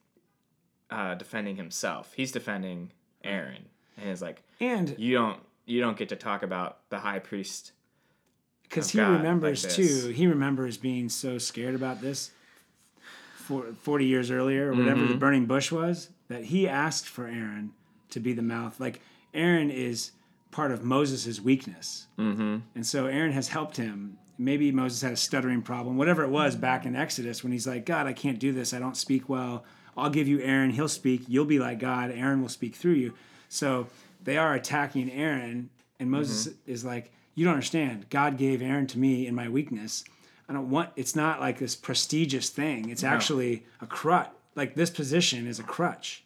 [0.90, 2.14] uh, defending himself.
[2.16, 2.92] He's defending
[3.24, 3.66] Aaron,
[3.98, 7.72] and is like, And you don't you don't get to talk about the high priest.
[8.74, 12.32] Because he God like remembers too, he remembers being so scared about this
[13.36, 15.12] for 40 years earlier, or whatever Mm-hmm.
[15.12, 17.72] the burning bush was, that he asked for Aaron
[18.10, 18.80] to be the mouth.
[18.80, 19.02] Like
[19.34, 20.12] Aaron is
[20.52, 22.08] part of Moses' weakness.
[22.18, 22.58] Mm-hmm.
[22.76, 24.18] And so Aaron has helped him.
[24.38, 27.86] Maybe Moses had a stuttering problem, whatever it was back in Exodus when he's like,
[27.86, 28.74] God, I can't do this.
[28.74, 29.64] I don't speak well.
[29.96, 30.72] I'll give you Aaron.
[30.72, 31.24] He'll speak.
[31.28, 32.12] You'll be like God.
[32.12, 33.14] Aaron will speak through you.
[33.50, 33.88] So
[34.24, 35.70] they are attacking Aaron.
[36.00, 38.10] And Moses is like, You don't understand.
[38.10, 40.04] God gave Aaron to me in my weakness.
[40.48, 42.90] I don't want, it's not like this prestigious thing.
[42.90, 44.30] It's actually a crutch.
[44.56, 46.24] Like this position is a crutch.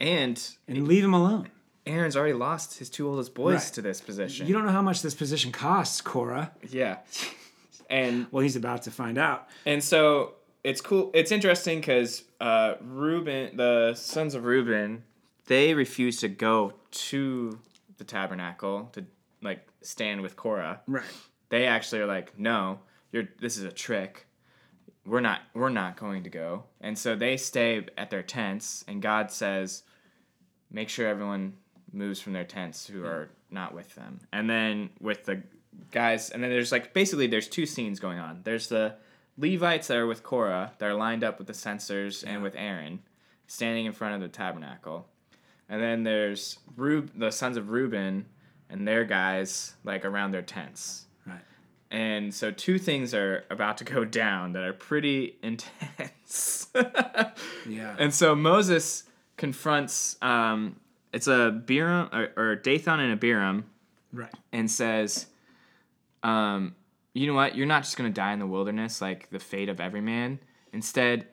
[0.00, 1.50] And And leave him alone.
[1.86, 3.72] Aaron's already lost his two oldest boys Right.
[3.74, 4.46] to this position.
[4.46, 6.50] You don't know how much this position costs, Korah.
[6.68, 6.98] yeah,
[7.88, 9.48] and Well, he's about to find out.
[9.64, 11.10] and so it's cool.
[11.14, 15.04] It's interesting because uh, Reuben, the sons of Reuben,
[15.46, 17.58] they refuse to go to
[17.96, 19.04] the tabernacle to
[19.42, 20.80] like stand with Korah.
[20.86, 21.04] Right.
[21.48, 22.80] they actually are like, no,
[23.12, 24.26] you're this is a trick.
[25.06, 26.64] We're not we're not going to go.
[26.80, 29.82] And so they stay at their tents and God says,
[30.70, 31.54] make sure everyone
[31.92, 34.20] moves from their tents who are not with them.
[34.32, 35.42] And then with the
[35.90, 38.40] guys and then there's like basically there's two scenes going on.
[38.44, 38.96] There's the
[39.38, 42.98] Levites that are with Korah that are lined up with the censers and with Aaron,
[43.46, 45.06] standing in front of the tabernacle.
[45.68, 48.26] And then there's Rub- the sons of Reuben
[48.70, 51.06] and their guys like around their tents.
[51.26, 51.40] Right.
[51.90, 56.68] And so two things are about to go down that are pretty intense.
[57.66, 57.96] Yeah.
[57.98, 59.04] and so Moses
[59.36, 60.76] confronts um,
[61.12, 63.64] it's Abiram or, or Dathan and Abiram
[64.12, 64.32] right.
[64.52, 65.26] and says,
[66.22, 66.74] um,
[67.14, 67.56] you know what?
[67.56, 70.38] You're not just going to die in the wilderness like the fate of every man.
[70.72, 71.26] Instead,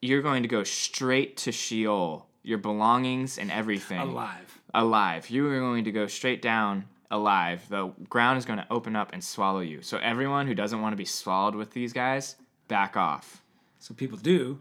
[0.00, 4.00] you're going to go straight to Sheol, your belongings and everything.
[4.00, 4.59] Alive.
[4.74, 5.30] Alive.
[5.30, 7.68] You are going to go straight down alive.
[7.68, 9.82] The ground is going to open up and swallow you.
[9.82, 12.36] So, everyone who doesn't want to be swallowed with these guys,
[12.68, 13.42] back off.
[13.80, 14.60] So people do.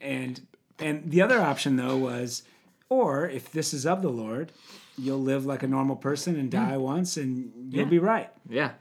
[0.00, 0.46] And
[0.78, 2.44] and the other option though was
[2.88, 4.52] or if this is of the Lord,
[4.96, 6.82] you'll live like a normal person and die hmm.
[6.82, 7.90] once and you'll Yeah.
[7.90, 8.30] be right.
[8.48, 8.72] Yeah.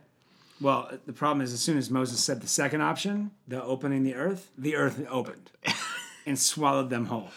[0.60, 4.16] Well, the problem is as soon as Moses said the second option, the opening the
[4.16, 5.52] earth, the earth opened
[6.26, 7.30] and swallowed them whole.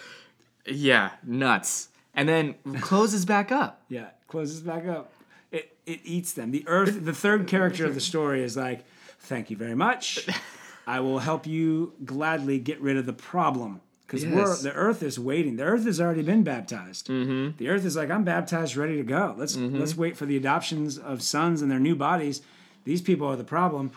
[0.66, 1.10] Yeah.
[1.22, 1.88] Nuts.
[2.14, 3.82] And then closes back up.
[3.88, 5.12] Yeah, closes back up.
[5.52, 6.50] It it eats them.
[6.50, 7.04] The earth.
[7.04, 8.84] The third character of the story is like,
[9.20, 10.26] "Thank you very much.
[10.86, 14.62] I will help you gladly get rid of the problem." Because Yes.
[14.62, 15.54] the earth is waiting.
[15.54, 17.06] The earth has already been baptized.
[17.06, 17.56] Mm-hmm.
[17.58, 19.36] The earth is like, I'm baptized, ready to go.
[19.38, 22.42] Let's let's wait for the adoptions of sons and their new bodies.
[22.84, 23.92] These people are the problem.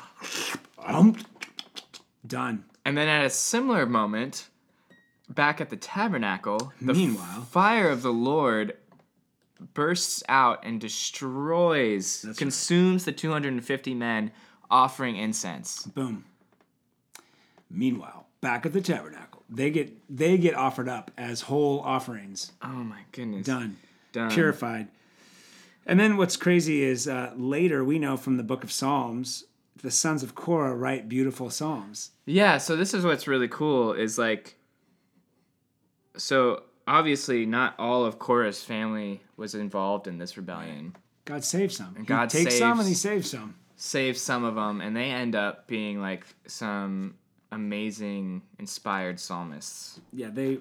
[2.26, 2.66] Done.
[2.86, 4.50] And then at a similar moment,
[5.34, 7.42] back at the tabernacle, the Meanwhile.
[7.44, 8.78] fire of the Lord
[9.74, 14.32] bursts out and destroys, consumes the 250 men
[14.70, 15.84] offering incense.
[15.86, 16.26] Boom.
[17.70, 22.52] Meanwhile, back at the tabernacle, they get they get offered up as whole offerings.
[22.62, 23.46] Oh my goodness.
[23.46, 23.78] done,
[24.12, 24.32] Done.
[24.32, 24.88] purified.
[25.86, 29.46] And then what's crazy is uh, later we know from the book of Psalms,
[29.82, 32.12] the sons of Korah write beautiful psalms.
[32.26, 34.56] Yeah, so this is what's really cool is like
[36.18, 40.96] so obviously not all of Korah's family was involved in this rebellion.
[41.26, 41.96] God saves some.
[41.98, 43.56] He God takes some and he saves- saves some.
[43.76, 47.16] Save some of them and they end up being like some
[47.52, 50.00] amazing inspired psalmists.
[50.12, 50.60] Yeah, they.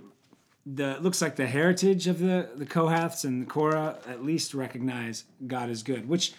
[0.65, 5.25] The looks like the heritage of the the Kohaths and the Korah at least recognize
[5.45, 6.09] God is good.
[6.09, 6.35] Which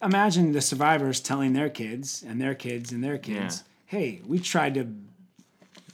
[0.00, 4.74] imagine the survivors telling their kids and their kids and their kids, "Hey, we tried
[4.74, 4.86] to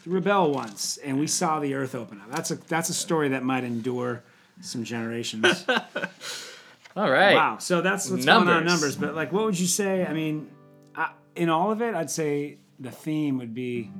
[0.06, 3.42] rebel once and we saw the earth open up." That's a that's a story that
[3.44, 4.22] might endure
[4.60, 5.64] some generations.
[6.96, 7.34] All right.
[7.34, 7.58] Wow.
[7.58, 8.72] So that's what's going on Numbers.
[8.72, 8.96] numbers.
[8.96, 10.04] But like, what would you say?
[10.06, 10.50] I mean,
[10.94, 13.90] I, in all of it, I'd say the theme would be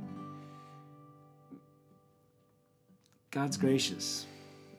[3.30, 4.26] God's gracious.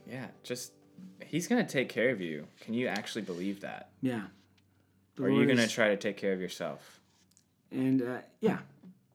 [0.08, 0.74] Yeah, just
[1.26, 2.48] he's gonna take care of you.
[2.62, 3.90] Can you actually believe that?
[4.02, 4.22] Yeah.
[5.16, 7.00] The Or are you gonna is- try to take care of yourself?
[7.72, 8.60] And uh, yeah,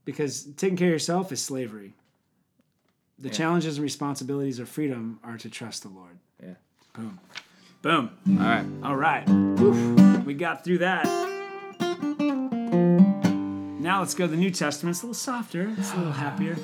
[0.04, 1.94] because taking care of yourself is slavery.
[3.20, 6.18] The challenges and responsibilities of freedom are to trust the Lord.
[6.40, 6.54] Yeah.
[6.94, 7.18] Boom.
[7.82, 8.10] Boom.
[8.28, 8.64] All right.
[8.84, 9.28] All right.
[9.28, 10.22] Whew.
[10.24, 11.04] We got through that.
[13.80, 14.94] Now let's go to the New Testament.
[14.94, 15.74] It's a little softer.
[15.76, 16.56] It's a little happier.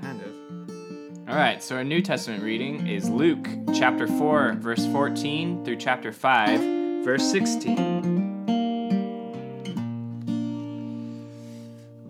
[0.00, 1.28] Kind of.
[1.28, 6.12] All right, so our New Testament reading is Luke chapter 4, verse 14 through chapter
[6.12, 8.44] 5, verse 16.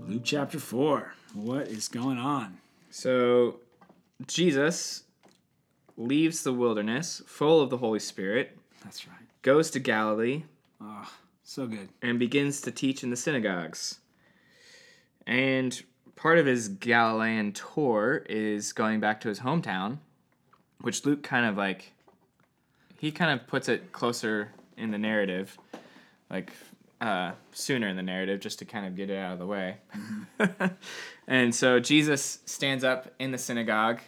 [0.06, 1.14] Luke chapter 4.
[1.32, 2.58] What is going on?
[2.94, 3.56] So,
[4.26, 5.04] Jesus
[5.96, 9.16] leaves the wilderness full of the Holy Spirit, That's right.
[9.40, 10.42] goes to Galilee,
[10.78, 11.10] Oh,
[11.42, 11.88] so good.
[12.02, 13.98] and begins to teach in the synagogues.
[15.26, 15.82] And
[16.16, 19.96] part of his Galilean tour is going back to his hometown,
[20.82, 21.92] which Luke kind of like
[22.98, 25.56] he kind of puts it closer in the narrative,
[26.28, 26.52] like
[27.02, 29.76] uh, sooner in the narrative, just to kind of get it out of the way.
[31.26, 34.00] and so Jesus stands up in the synagogue.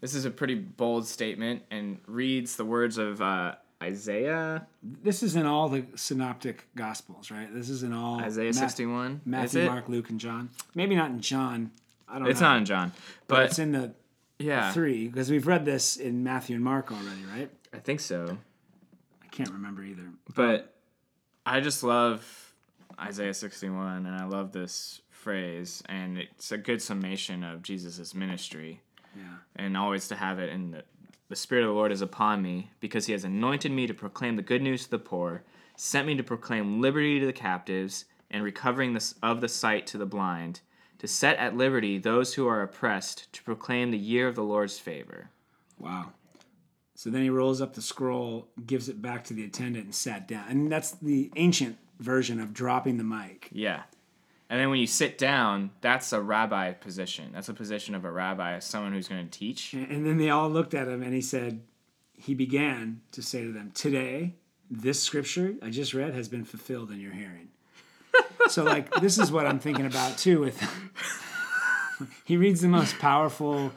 [0.00, 5.36] This is a pretty bold statement and reads the words of uh, Isaiah, This is
[5.36, 7.52] in all the synoptic gospels, right?
[7.52, 9.20] This is in all Isaiah Ma- 61.
[9.24, 9.66] Matthew.
[9.66, 10.50] Mark, Luke, and John.
[10.74, 11.70] Maybe not in John.
[12.08, 12.30] I don't know.
[12.30, 12.48] It's know.
[12.48, 12.92] not in John,
[13.26, 13.94] but but it's in the
[14.38, 17.50] yeah, three because we've read this in Matthew and Mark already, right?
[17.72, 18.38] I think so.
[19.22, 20.10] I can't remember either.
[20.34, 20.74] But
[21.44, 22.54] I just love
[23.00, 28.80] Isaiah 61 and I love this phrase and it's a good summation of Jesus' ministry
[29.16, 29.36] Yeah.
[29.56, 30.84] and always to have it in the
[31.28, 34.36] the spirit of the Lord is upon me because he has anointed me to proclaim
[34.36, 35.42] the good news to the poor,
[35.76, 39.96] sent me to proclaim liberty to the captives and recovering this of the sight to
[39.96, 40.60] the blind,
[40.98, 44.78] to set at liberty those who are oppressed, to proclaim the year of the Lord's
[44.78, 45.30] favor.
[45.78, 46.12] Wow.
[46.94, 50.28] So then he rolls up the scroll, gives it back to the attendant, and sat
[50.28, 50.44] down.
[50.48, 53.48] And that's the ancient version of dropping the mic.
[53.50, 53.82] Yeah.
[54.50, 57.30] And then when you sit down, that's a rabbi position.
[57.32, 59.72] That's a position of a rabbi, someone who's going to teach.
[59.72, 61.62] And, then they all looked at him and he said,
[62.12, 64.34] he began to say to them, Today,
[64.70, 67.48] this scripture I just read has been fulfilled in your hearing.
[68.48, 70.40] so, like, this is what I'm thinking about too.
[70.40, 70.62] With
[72.24, 73.72] he reads the most powerful,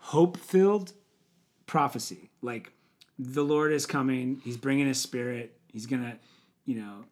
[0.00, 0.92] hope filled
[1.66, 2.30] prophecy.
[2.44, 2.72] Like,
[3.18, 6.16] the Lord is coming, He's bringing His Spirit, He's going to,
[6.64, 7.04] you know,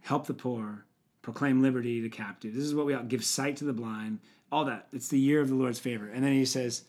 [0.00, 0.84] help the poor,
[1.22, 2.54] proclaim liberty to captives.
[2.54, 4.20] This is what we all give sight to the blind,
[4.52, 4.88] all that.
[4.92, 6.08] It's the year of the Lord's favor.
[6.08, 6.84] And then He says,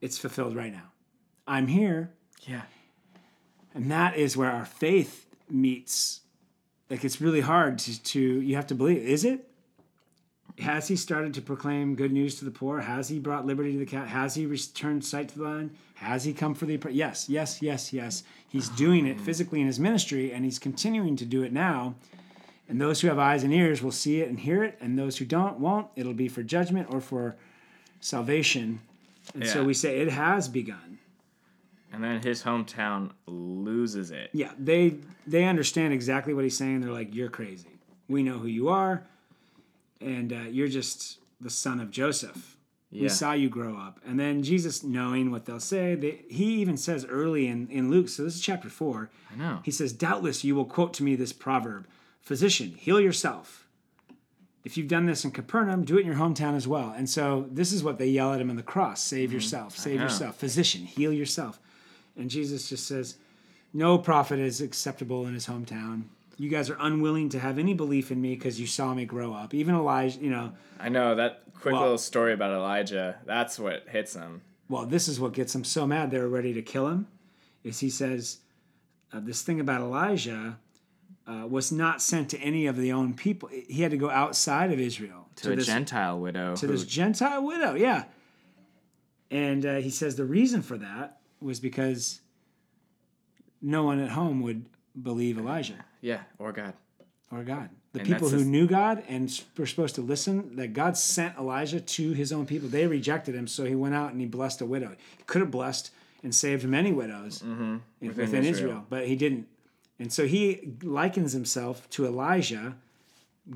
[0.00, 0.92] It's fulfilled right now.
[1.46, 2.12] I'm here.
[2.42, 2.62] Yeah.
[3.74, 6.20] And that is where our faith meets.
[6.90, 8.98] Like it's really hard to, to you have to believe.
[8.98, 9.48] Is it?
[10.58, 12.80] Has he started to proclaim good news to the poor?
[12.80, 14.08] Has he brought liberty to the cat?
[14.08, 15.70] Has he returned sight to the blind?
[15.94, 18.22] Has he come for the yes, yes, yes, yes.
[18.48, 19.22] He's doing it oh.
[19.24, 21.94] physically in his ministry, and he's continuing to do it now.
[22.68, 25.18] And those who have eyes and ears will see it and hear it, and those
[25.18, 25.88] who don't won't.
[25.96, 27.36] It'll be for judgment or for
[28.00, 28.80] salvation.
[29.34, 30.98] And so we say it has begun.
[31.92, 34.30] And then his hometown loses it.
[34.32, 36.80] Yeah, they they understand exactly what he's saying.
[36.80, 37.68] They're like, "You're crazy.
[38.08, 39.04] We know who you are,
[40.02, 42.56] and uh, you're just the son of Joseph.
[42.90, 43.02] Yeah.
[43.02, 46.76] We saw you grow up." And then Jesus, knowing what they'll say, they, he even
[46.76, 48.08] says early in in Luke.
[48.08, 49.10] So this is chapter four.
[49.32, 49.60] I know.
[49.64, 51.86] He says, "Doubtless you will quote to me this proverb:
[52.20, 53.66] Physician, heal yourself."
[54.64, 56.94] If you've done this in Capernaum, do it in your hometown as well.
[56.96, 60.00] And so this is what they yell at him on the cross: "Save yourself, save
[60.00, 61.58] yourself, physician, heal yourself."
[62.16, 63.16] And Jesus just says,
[63.72, 66.04] no prophet is acceptable in his hometown.
[66.38, 69.32] You guys are unwilling to have any belief in me because you saw me grow
[69.34, 69.54] up.
[69.54, 73.18] Even Elijah, you know, I know that quick Well- little story about Elijah.
[73.24, 74.42] That's what hits him.
[74.68, 77.06] well, this is what gets him so mad they're ready to kill him.
[77.62, 78.38] Is he says
[79.12, 80.58] uh, this thing about Elijah
[81.26, 83.48] uh, was not sent to any of the own people.
[83.68, 86.56] He had to go outside of Israel To, a this Gentile widow.
[86.56, 87.74] to who, this Gentile widow.
[87.74, 88.04] Yeah,
[89.30, 92.20] and uh, he says the reason for that was because
[93.60, 94.64] no one at home would
[95.00, 95.84] believe Elijah.
[96.02, 96.74] Yeah, or God.
[97.30, 97.70] or God.
[97.94, 101.80] The And people who knew God and were supposed to listen, that God sent Elijah
[101.80, 102.68] to his own people.
[102.68, 104.96] They rejected him, so he went out and he blessed a widow.
[105.16, 105.90] He could have blessed
[106.22, 108.50] and saved many widows in- within, Within Israel.
[108.70, 108.86] Israel.
[108.90, 109.46] but he didn't.
[109.98, 112.76] And so he likens himself to Elijah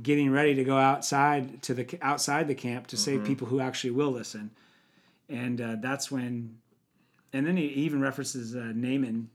[0.02, 3.92] getting ready to go outside to the outside the camp to save people who actually
[3.92, 4.50] will listen.
[5.28, 6.56] And uh, that's when,
[7.32, 9.30] and then he even references uh, Naaman,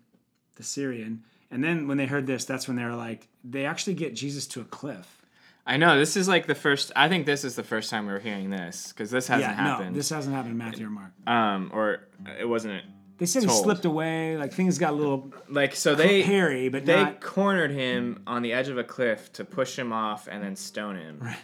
[0.56, 1.24] the Syrian.
[1.52, 4.48] And then when they heard this, that's when they were like, they actually get Jesus
[4.48, 5.22] to a cliff.
[5.68, 6.92] I know this is like the first.
[6.96, 9.56] I think this is the first time we are hearing this because this hasn't yeah,
[9.56, 9.92] happened.
[9.92, 11.12] no, this hasn't happened in Matthew or Mark.
[11.28, 12.08] um, or
[12.40, 12.84] it wasn't.
[13.20, 16.88] They said he slipped away, like things got a little Like so they hairy, but
[16.88, 17.22] they not.
[17.22, 20.96] cornered him on the edge of a cliff to push him off and then stone
[20.96, 21.20] him.
[21.22, 21.38] Right.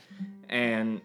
[0.50, 1.02] And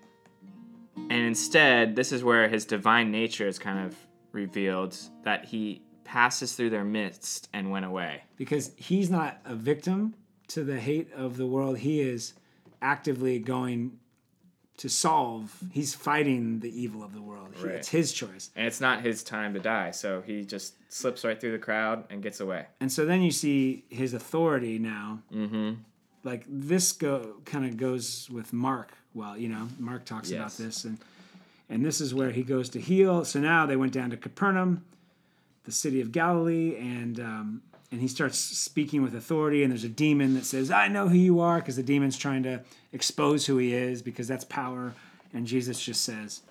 [0.97, 3.95] and instead, this is where his divine nature is kind of
[4.33, 8.23] revealed that he passes through their midst and went away.
[8.37, 10.15] because he's not a victim
[10.49, 11.79] to the hate of the world.
[11.79, 12.35] He is
[12.83, 13.99] actively going
[14.77, 15.57] to solve.
[15.71, 17.55] He's fighting the evil of the world.
[17.57, 17.77] He- Right.
[17.77, 18.51] It's his choice.
[18.57, 22.05] And it's not his time to die, so he just slips right through the crowd
[22.11, 22.67] and gets away.
[22.81, 25.23] And so then you see his authority now.
[25.33, 25.75] Mm-hmm.
[26.25, 28.91] Like this go kind of goes with Mark.
[29.15, 30.99] Well, you know, Mark talks about this, and
[31.71, 33.25] and this is where he goes to heal.
[33.25, 34.85] So now they went down to Capernaum,
[35.65, 39.63] the city of Galilee, and um, and he starts speaking with authority.
[39.63, 42.43] And there's a demon that says, "I know who you are," because the demon's trying
[42.45, 44.95] to expose who he is because that's power.
[45.33, 46.43] And Jesus just says,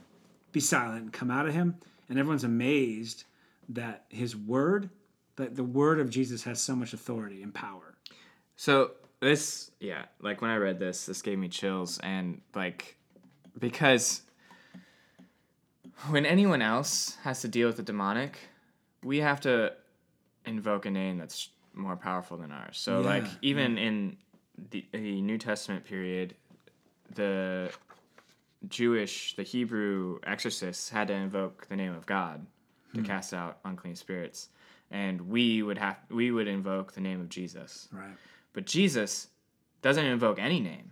[0.52, 1.76] "Be silent and come out of him."
[2.10, 3.24] And everyone's amazed
[3.70, 4.90] that his word,
[5.38, 7.96] that the word of Jesus has so much authority and power.
[8.56, 12.98] So this, yeah, like when I read this, this gave me chills, and like
[13.58, 14.22] because
[16.10, 18.38] when anyone else has to deal with the demonic,
[19.04, 19.74] we have to
[20.46, 22.78] invoke a name that's more powerful than ours.
[22.78, 24.18] So like Yeah, even in
[24.70, 26.36] the, the New Testament period,
[27.16, 27.72] the
[28.68, 32.46] Jewish, the Hebrew exorcists had to invoke the name of God
[32.94, 33.06] to hmm.
[33.06, 34.50] cast out unclean spirits,
[34.90, 37.88] and we would have we would invoke the name of Jesus.
[37.92, 38.16] Right.
[38.54, 39.28] But Jesus
[39.82, 40.92] doesn't invoke any name.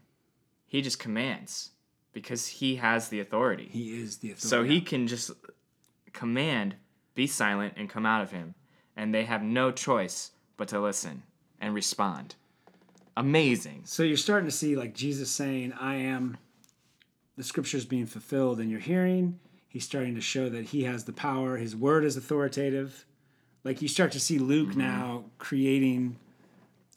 [0.67, 1.71] He just commands
[2.13, 3.69] because he has the authority.
[3.71, 4.47] He is the authority.
[4.47, 5.31] So he can just
[6.13, 6.75] command,
[7.19, 8.55] be silent, and come out of him.
[8.95, 11.23] And they have no choice but to listen
[11.59, 12.35] and respond.
[13.17, 13.81] Amazing.
[13.83, 16.37] So you're starting to see like Jesus saying, "I am."
[17.35, 19.39] The scriptures being fulfilled in your hearing.
[19.67, 21.57] He's starting to show that he has the power.
[21.57, 23.05] His word is authoritative.
[23.65, 24.79] Like you start to see Luke mm-hmm.
[24.79, 26.17] now creating,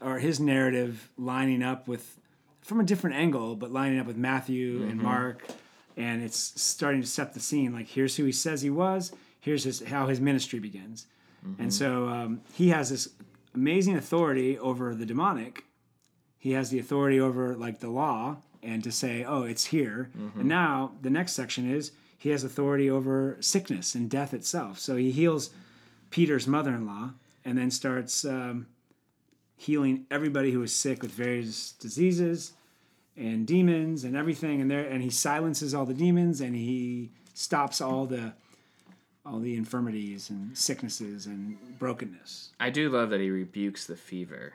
[0.01, 2.21] or his narrative lining up with
[2.61, 5.03] from a different angle, but lining up with Matthew and mm-hmm.
[5.03, 5.47] Mark,
[5.97, 7.73] and it's starting to set the scene.
[7.73, 9.13] Like here's who he says he was.
[9.43, 11.07] Here's his how his ministry begins,
[11.59, 13.09] and so um, he has this
[13.55, 15.65] amazing authority over the demonic.
[16.39, 20.11] He has the authority over like the law and to say, oh, it's here.
[20.39, 24.79] And now the next section is he has authority over sickness and death itself.
[24.79, 25.51] So he heals
[26.11, 27.11] Peter's mother-in-law
[27.45, 28.67] and then starts um,
[29.57, 32.53] healing everybody who is sick with various diseases
[33.17, 37.81] and demons and everything and there and he silences all the demons and he stops
[37.81, 38.33] all the
[39.25, 44.55] all the infirmities and sicknesses and brokenness I do love that he rebukes the fever.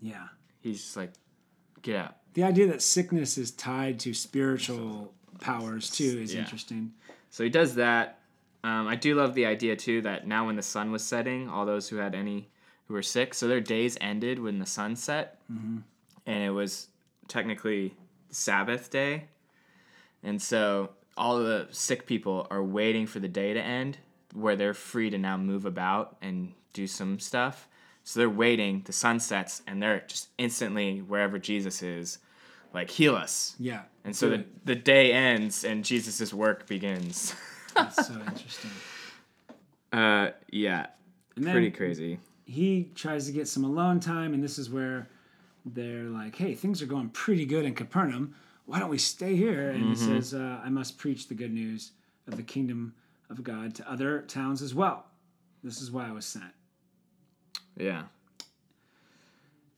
[0.00, 0.28] yeah
[0.60, 1.12] He's just like,
[1.82, 2.16] get out.
[2.34, 6.40] the idea that sickness is tied to spiritual powers too is Yeah.
[6.40, 6.92] interesting
[7.30, 8.18] So he does that.
[8.62, 11.64] Um, I do love the idea too that now when the sun was setting, all
[11.64, 12.50] those who had any
[12.86, 15.82] who were sick, so their days ended when the sun set, and
[16.44, 16.88] it was
[17.28, 17.94] technically
[18.30, 19.28] Sabbath day,
[20.24, 23.98] and so all of the sick people are waiting for the day to end,
[24.34, 27.68] where they're free to now move about and do some stuff.
[28.04, 28.82] So they're waiting.
[28.84, 32.18] The sun sets, and they're just instantly wherever Jesus is,
[32.72, 33.54] like heal us.
[33.58, 37.34] yeah And so the, the day ends and Jesus' work begins.
[37.74, 38.70] that's so interesting
[39.92, 40.86] Uh, yeah,
[41.40, 42.18] pretty crazy.
[42.44, 45.08] he tries to get some alone time and this is where
[45.66, 48.34] they're like hey things are going pretty good in capernaum
[48.70, 51.92] why don't we stay here and he says uh, i must preach the good news
[52.28, 52.94] of the kingdom
[53.28, 55.06] of god to other towns as well
[55.64, 56.52] this is why i was sent
[57.76, 58.02] Yeah.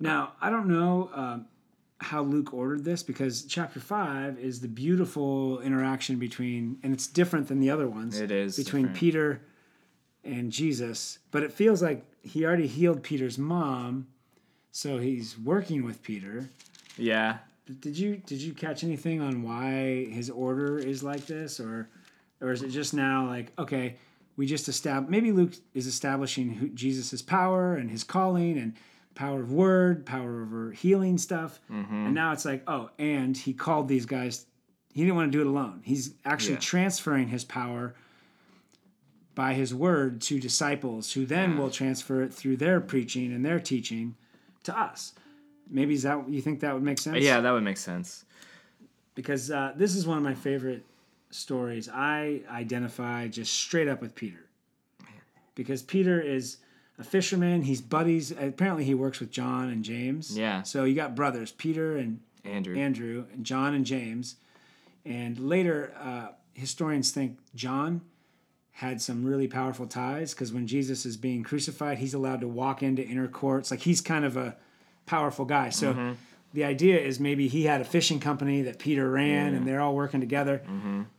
[0.00, 1.46] Now, I don't know um,
[2.00, 7.46] how Luke ordered this because chapter five is the beautiful interaction between, and it's different
[7.46, 8.20] than the other ones.
[8.20, 8.98] It is between different.
[8.98, 9.42] Peter
[10.24, 14.08] and Jesus, but it feels like he already healed Peter's mom,
[14.72, 16.48] so he's working with Peter.
[16.96, 17.38] Yeah.
[17.80, 21.88] Did you did you catch anything on why his order is like this, or
[22.40, 23.96] or is it just now like okay,
[24.36, 28.74] we just estab maybe Luke is establishing who Jesus' power and his calling and
[29.14, 32.06] power of word, power over healing stuff, mm-hmm.
[32.06, 34.46] and now it's like oh, and he called these guys.
[34.92, 35.80] He didn't want to do it alone.
[35.84, 36.60] He's actually Yeah.
[36.60, 37.94] transferring his power
[39.34, 41.58] by his word to disciples, who then mm.
[41.58, 44.16] will transfer it through their preaching and their teaching
[44.64, 45.14] to us.
[45.72, 47.18] Maybe is that you think that would make sense?
[47.24, 48.24] Yeah, that would make sense.
[49.14, 50.84] because uh, this is one of my favorite
[51.30, 51.88] stories.
[51.88, 54.46] I identify just straight up with Peter
[55.54, 56.58] because Peter is
[56.98, 57.62] a fisherman.
[57.62, 58.30] He's buddies.
[58.32, 60.36] Apparently, he works with John and James.
[60.36, 60.62] Yeah.
[60.62, 62.76] So you got brothers, Peter and Andrew.
[62.76, 64.36] Andrew, and John and James.
[65.04, 68.02] And later, uh, historians think John
[68.72, 72.82] had some really powerful ties because when Jesus is being crucified, he's allowed to walk
[72.82, 73.70] into inner courts.
[73.70, 74.56] Like he's kind of a
[75.06, 75.70] powerful guy.
[75.70, 76.14] So
[76.54, 79.94] the idea is maybe he had a fishing company that Peter ran and they're all
[79.94, 80.62] working together.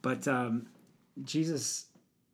[0.01, 0.67] But um,
[1.23, 1.85] Jesus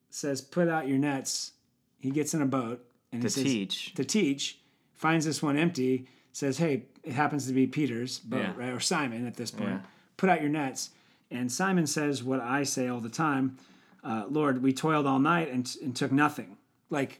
[0.10, 1.52] says, Put out your nets.
[2.00, 3.94] He gets in a boat and to he says, teach.
[3.96, 4.60] to teach,
[4.94, 8.54] finds this one empty, says, "Hey, it happens to be Peter's boat, Yeah.
[8.56, 9.70] right, or Simon at this point.
[9.72, 9.80] Yeah.
[10.16, 10.92] Put out your nets."
[11.32, 13.58] And Simon says, "What I say all the time,
[14.04, 16.56] uh, Lord, we toiled all night and, and took nothing.
[16.90, 17.20] Like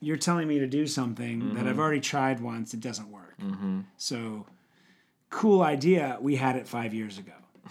[0.00, 2.72] you're telling me to do something that I've already tried once.
[2.74, 3.36] It doesn't work.
[3.98, 4.46] So
[5.30, 6.18] cool idea.
[6.20, 7.32] We had it five years ago.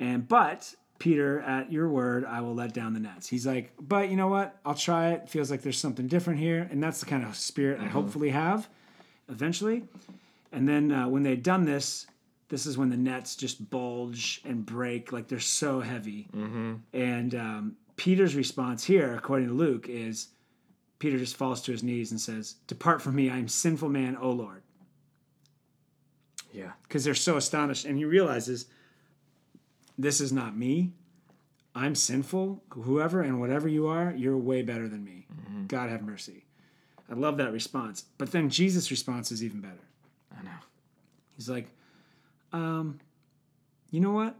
[0.00, 3.28] And but Peter, at your word, I will let down the nets.
[3.28, 4.56] He's like, but you know what?
[4.64, 5.28] I'll try it.
[5.28, 8.68] Feels like there's something different here, and that's the kind of spirit I hopefully have
[9.28, 9.84] eventually.
[10.50, 12.06] And then uh, when they'd done this,
[12.48, 16.26] this is when the nets just bulge and break, like they're so heavy.
[16.92, 20.28] And um, Peter's response here, according to Luke, is
[21.02, 24.16] Peter just falls to his knees and says, "Depart from me, I am sinful man,
[24.16, 24.62] O Lord."
[26.52, 26.74] Yeah.
[26.84, 27.84] because they're so astonished.
[27.84, 28.66] And he realizes
[29.98, 30.92] this is not me.
[31.74, 32.62] I'm sinful.
[32.70, 35.26] Whoever and whatever you are you're way better than me.
[35.66, 36.44] God have mercy.
[37.10, 38.04] I love that response.
[38.16, 39.88] But then jesus response is even better.
[40.38, 40.60] I know.
[41.34, 41.66] he's like
[42.52, 43.00] um
[43.90, 44.36] you know what?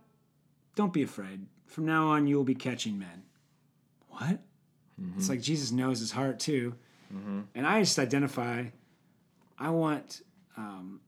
[0.76, 1.46] Don't be afraid.
[1.66, 3.24] From now on you will be catching men.
[4.10, 4.38] What
[4.98, 5.32] it's mm-hmm.
[5.32, 6.74] like jesus knows his heart too
[7.12, 7.40] mm-hmm.
[7.54, 8.64] and i just identify
[9.58, 10.22] i want
[10.56, 11.00] um,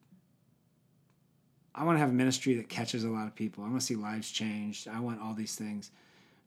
[1.74, 3.64] I want to have a ministry that catches a lot of people.
[3.64, 4.86] I want to see lives changed.
[4.86, 5.90] I want all these things.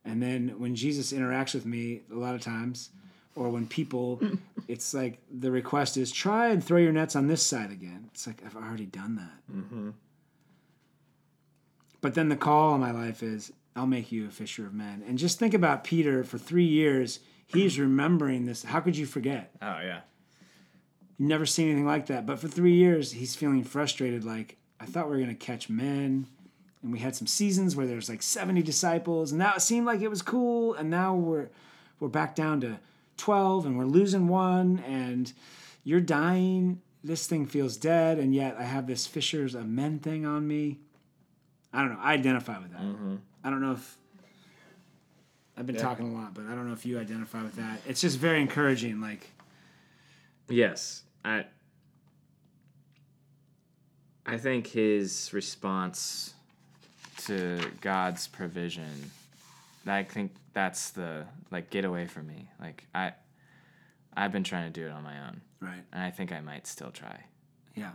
[0.05, 2.91] And then when Jesus interacts with me, a lot of times,
[3.35, 4.21] or when people,
[4.69, 8.09] it's like the request is try and throw your nets on this side again.
[8.13, 9.53] It's like I've already done that.
[9.53, 9.89] Mm-hmm.
[11.99, 15.03] But then the call in my life is I'll make you a fisher of men.
[15.07, 17.19] And just think about Peter for three years.
[17.45, 18.63] He's remembering this.
[18.63, 19.51] How could you forget?
[19.61, 20.01] Oh yeah.
[21.17, 22.25] You've never seen anything like that.
[22.25, 25.69] But for three years, he's feeling frustrated like, I thought we were going to catch
[25.69, 26.27] men.
[26.81, 30.09] And we had some seasons where there's like 70 disciples, and that seemed like it
[30.09, 30.73] was cool.
[30.75, 31.49] And now we're
[31.99, 32.79] we're back down to
[33.17, 35.33] 12, and we're losing one, and
[35.83, 36.81] you're dying.
[37.03, 40.79] This thing feels dead, and yet I have this fishers of men thing on me.
[41.73, 41.99] I don't know.
[41.99, 42.81] I identify with that.
[42.81, 43.15] Mm-hmm.
[43.43, 43.97] I don't know if
[45.57, 47.79] I've been talking a lot, but I don't know if you identify with that.
[47.87, 49.01] It's just very encouraging.
[49.01, 49.31] Like,
[50.49, 51.45] Yes, I.
[54.25, 56.33] I think his response
[57.25, 59.11] to God's provision.
[59.85, 62.49] I think that's the like get away from me.
[62.59, 63.13] Like I,
[64.15, 65.81] I've been trying to do it on my own, right?
[65.93, 67.23] and I think I might still try.
[67.75, 67.91] Yeah.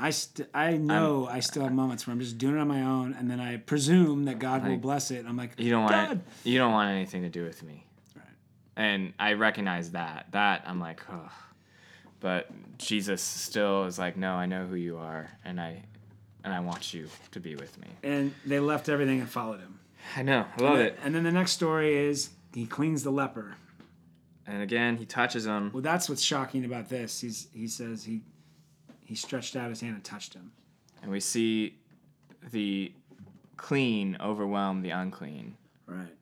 [0.00, 2.82] I st- I know i still have moments where I'm just doing it on my
[2.82, 5.26] own, and then I presume that God will bless it.
[5.28, 6.20] I'm like, You don't want God.
[6.42, 7.84] you don't want anything to do with me.
[8.16, 8.24] Right.
[8.76, 10.28] And I recognize that.
[10.32, 11.30] That I'm like, oh.
[12.20, 15.82] But Jesus still is like, no, I know who you are, and I,
[16.44, 17.88] and I want you to be with me.
[18.02, 19.80] And they left everything and followed him.
[20.16, 20.98] I know, I love it.
[21.04, 23.54] And then the next story is he cleans the leper.
[24.46, 25.70] And again, he touches him.
[25.72, 27.20] Well, that's what's shocking about this.
[27.20, 28.22] He's he says he
[29.10, 30.52] he stretched out his hand and touched him.
[31.02, 31.74] and we see
[32.52, 32.92] the
[33.56, 35.56] clean overwhelm the unclean.
[35.88, 36.14] Right.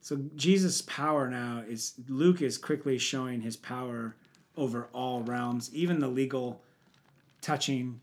[0.00, 4.14] So Jesus' power now is Luke is quickly showing his power
[4.56, 6.62] over all realms, even the legal
[7.40, 8.00] touching,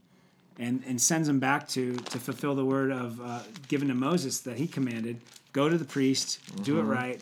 [0.59, 4.41] and and sends him back to to fulfill the word of uh, given to Moses
[4.41, 5.22] that he commanded:
[5.53, 7.22] go to the priest, do it right,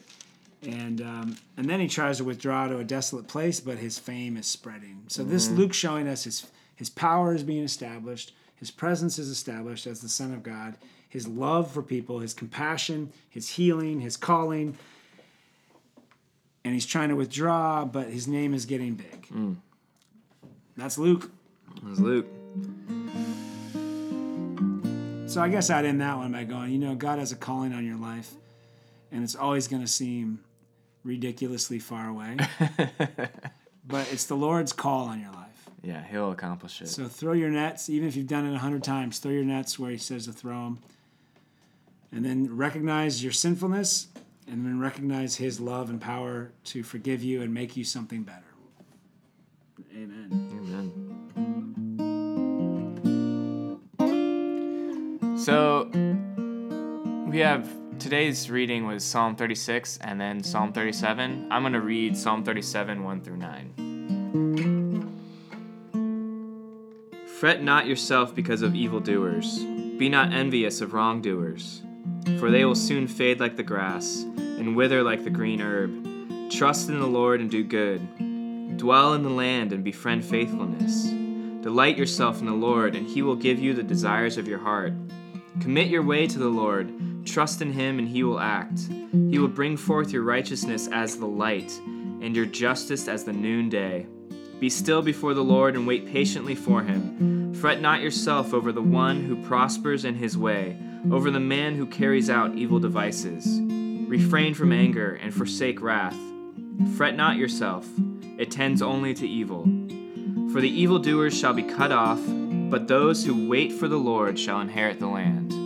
[0.63, 4.37] and um, and then he tries to withdraw to a desolate place, but his fame
[4.37, 5.03] is spreading.
[5.07, 6.45] So this Luke showing us his
[6.75, 10.75] his power is being established, his presence is established as the Son of God,
[11.09, 14.77] his love for people, his compassion, his healing, his calling,
[16.63, 19.57] and he's trying to withdraw, but his name is getting big.
[20.77, 21.31] That's Luke.
[21.83, 22.27] Was Luke.
[25.27, 27.73] So I guess I'd end that one by going, you know, God has a calling
[27.73, 28.33] on your life,
[29.11, 30.39] and it's always going to seem
[31.03, 32.37] ridiculously far away,
[33.87, 35.69] but it's the Lord's call on your life.
[35.83, 36.87] yeah, he'll accomplish it.
[36.87, 39.79] So throw your nets, even if you've done it a hundred times, throw your nets
[39.79, 40.79] where He says to throw them,
[42.11, 44.07] and then recognize your sinfulness,
[44.47, 48.45] and then recognize His love and power to forgive you and make you something better.
[49.95, 50.29] Amen.
[50.31, 50.91] Amen.
[55.37, 55.89] So
[57.27, 57.67] we have
[58.01, 60.79] today's reading was Psalm 36 and then Psalm mm-hmm.
[60.79, 61.49] 37.
[61.51, 65.13] I'm going to read Psalm 37 1 through 9.
[67.39, 69.59] Fret not yourself because of evildoers.
[69.99, 71.83] Be not envious of wrongdoers,
[72.39, 76.49] for they will soon fade like the grass and wither like the green herb.
[76.49, 78.01] Trust in the Lord and do good.
[78.77, 81.03] Dwell in the land and befriend faithfulness.
[81.61, 84.93] Delight yourself in the Lord, and he will give you the desires of your heart.
[85.59, 87.10] Commit your way to the Lord.
[87.25, 88.79] Trust in him, and he will act.
[89.11, 91.71] He will bring forth your righteousness as the light,
[92.21, 94.07] and your justice as the noonday.
[94.59, 97.53] Be still before the Lord and wait patiently for him.
[97.55, 100.77] Fret not yourself over the one who prospers in his way,
[101.11, 103.59] over the man who carries out evil devices.
[104.07, 106.17] Refrain from anger and forsake wrath.
[106.95, 107.87] Fret not yourself,
[108.37, 109.63] it tends only to evil.
[110.51, 114.61] For the evildoers shall be cut off, but those who wait for the Lord shall
[114.61, 115.60] inherit the land.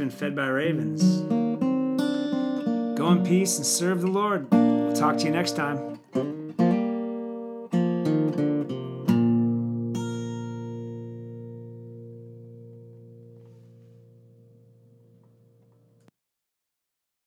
[0.00, 1.20] Been fed by ravens.
[2.98, 4.50] Go in peace and serve the Lord.
[4.50, 5.99] We'll talk to you next time.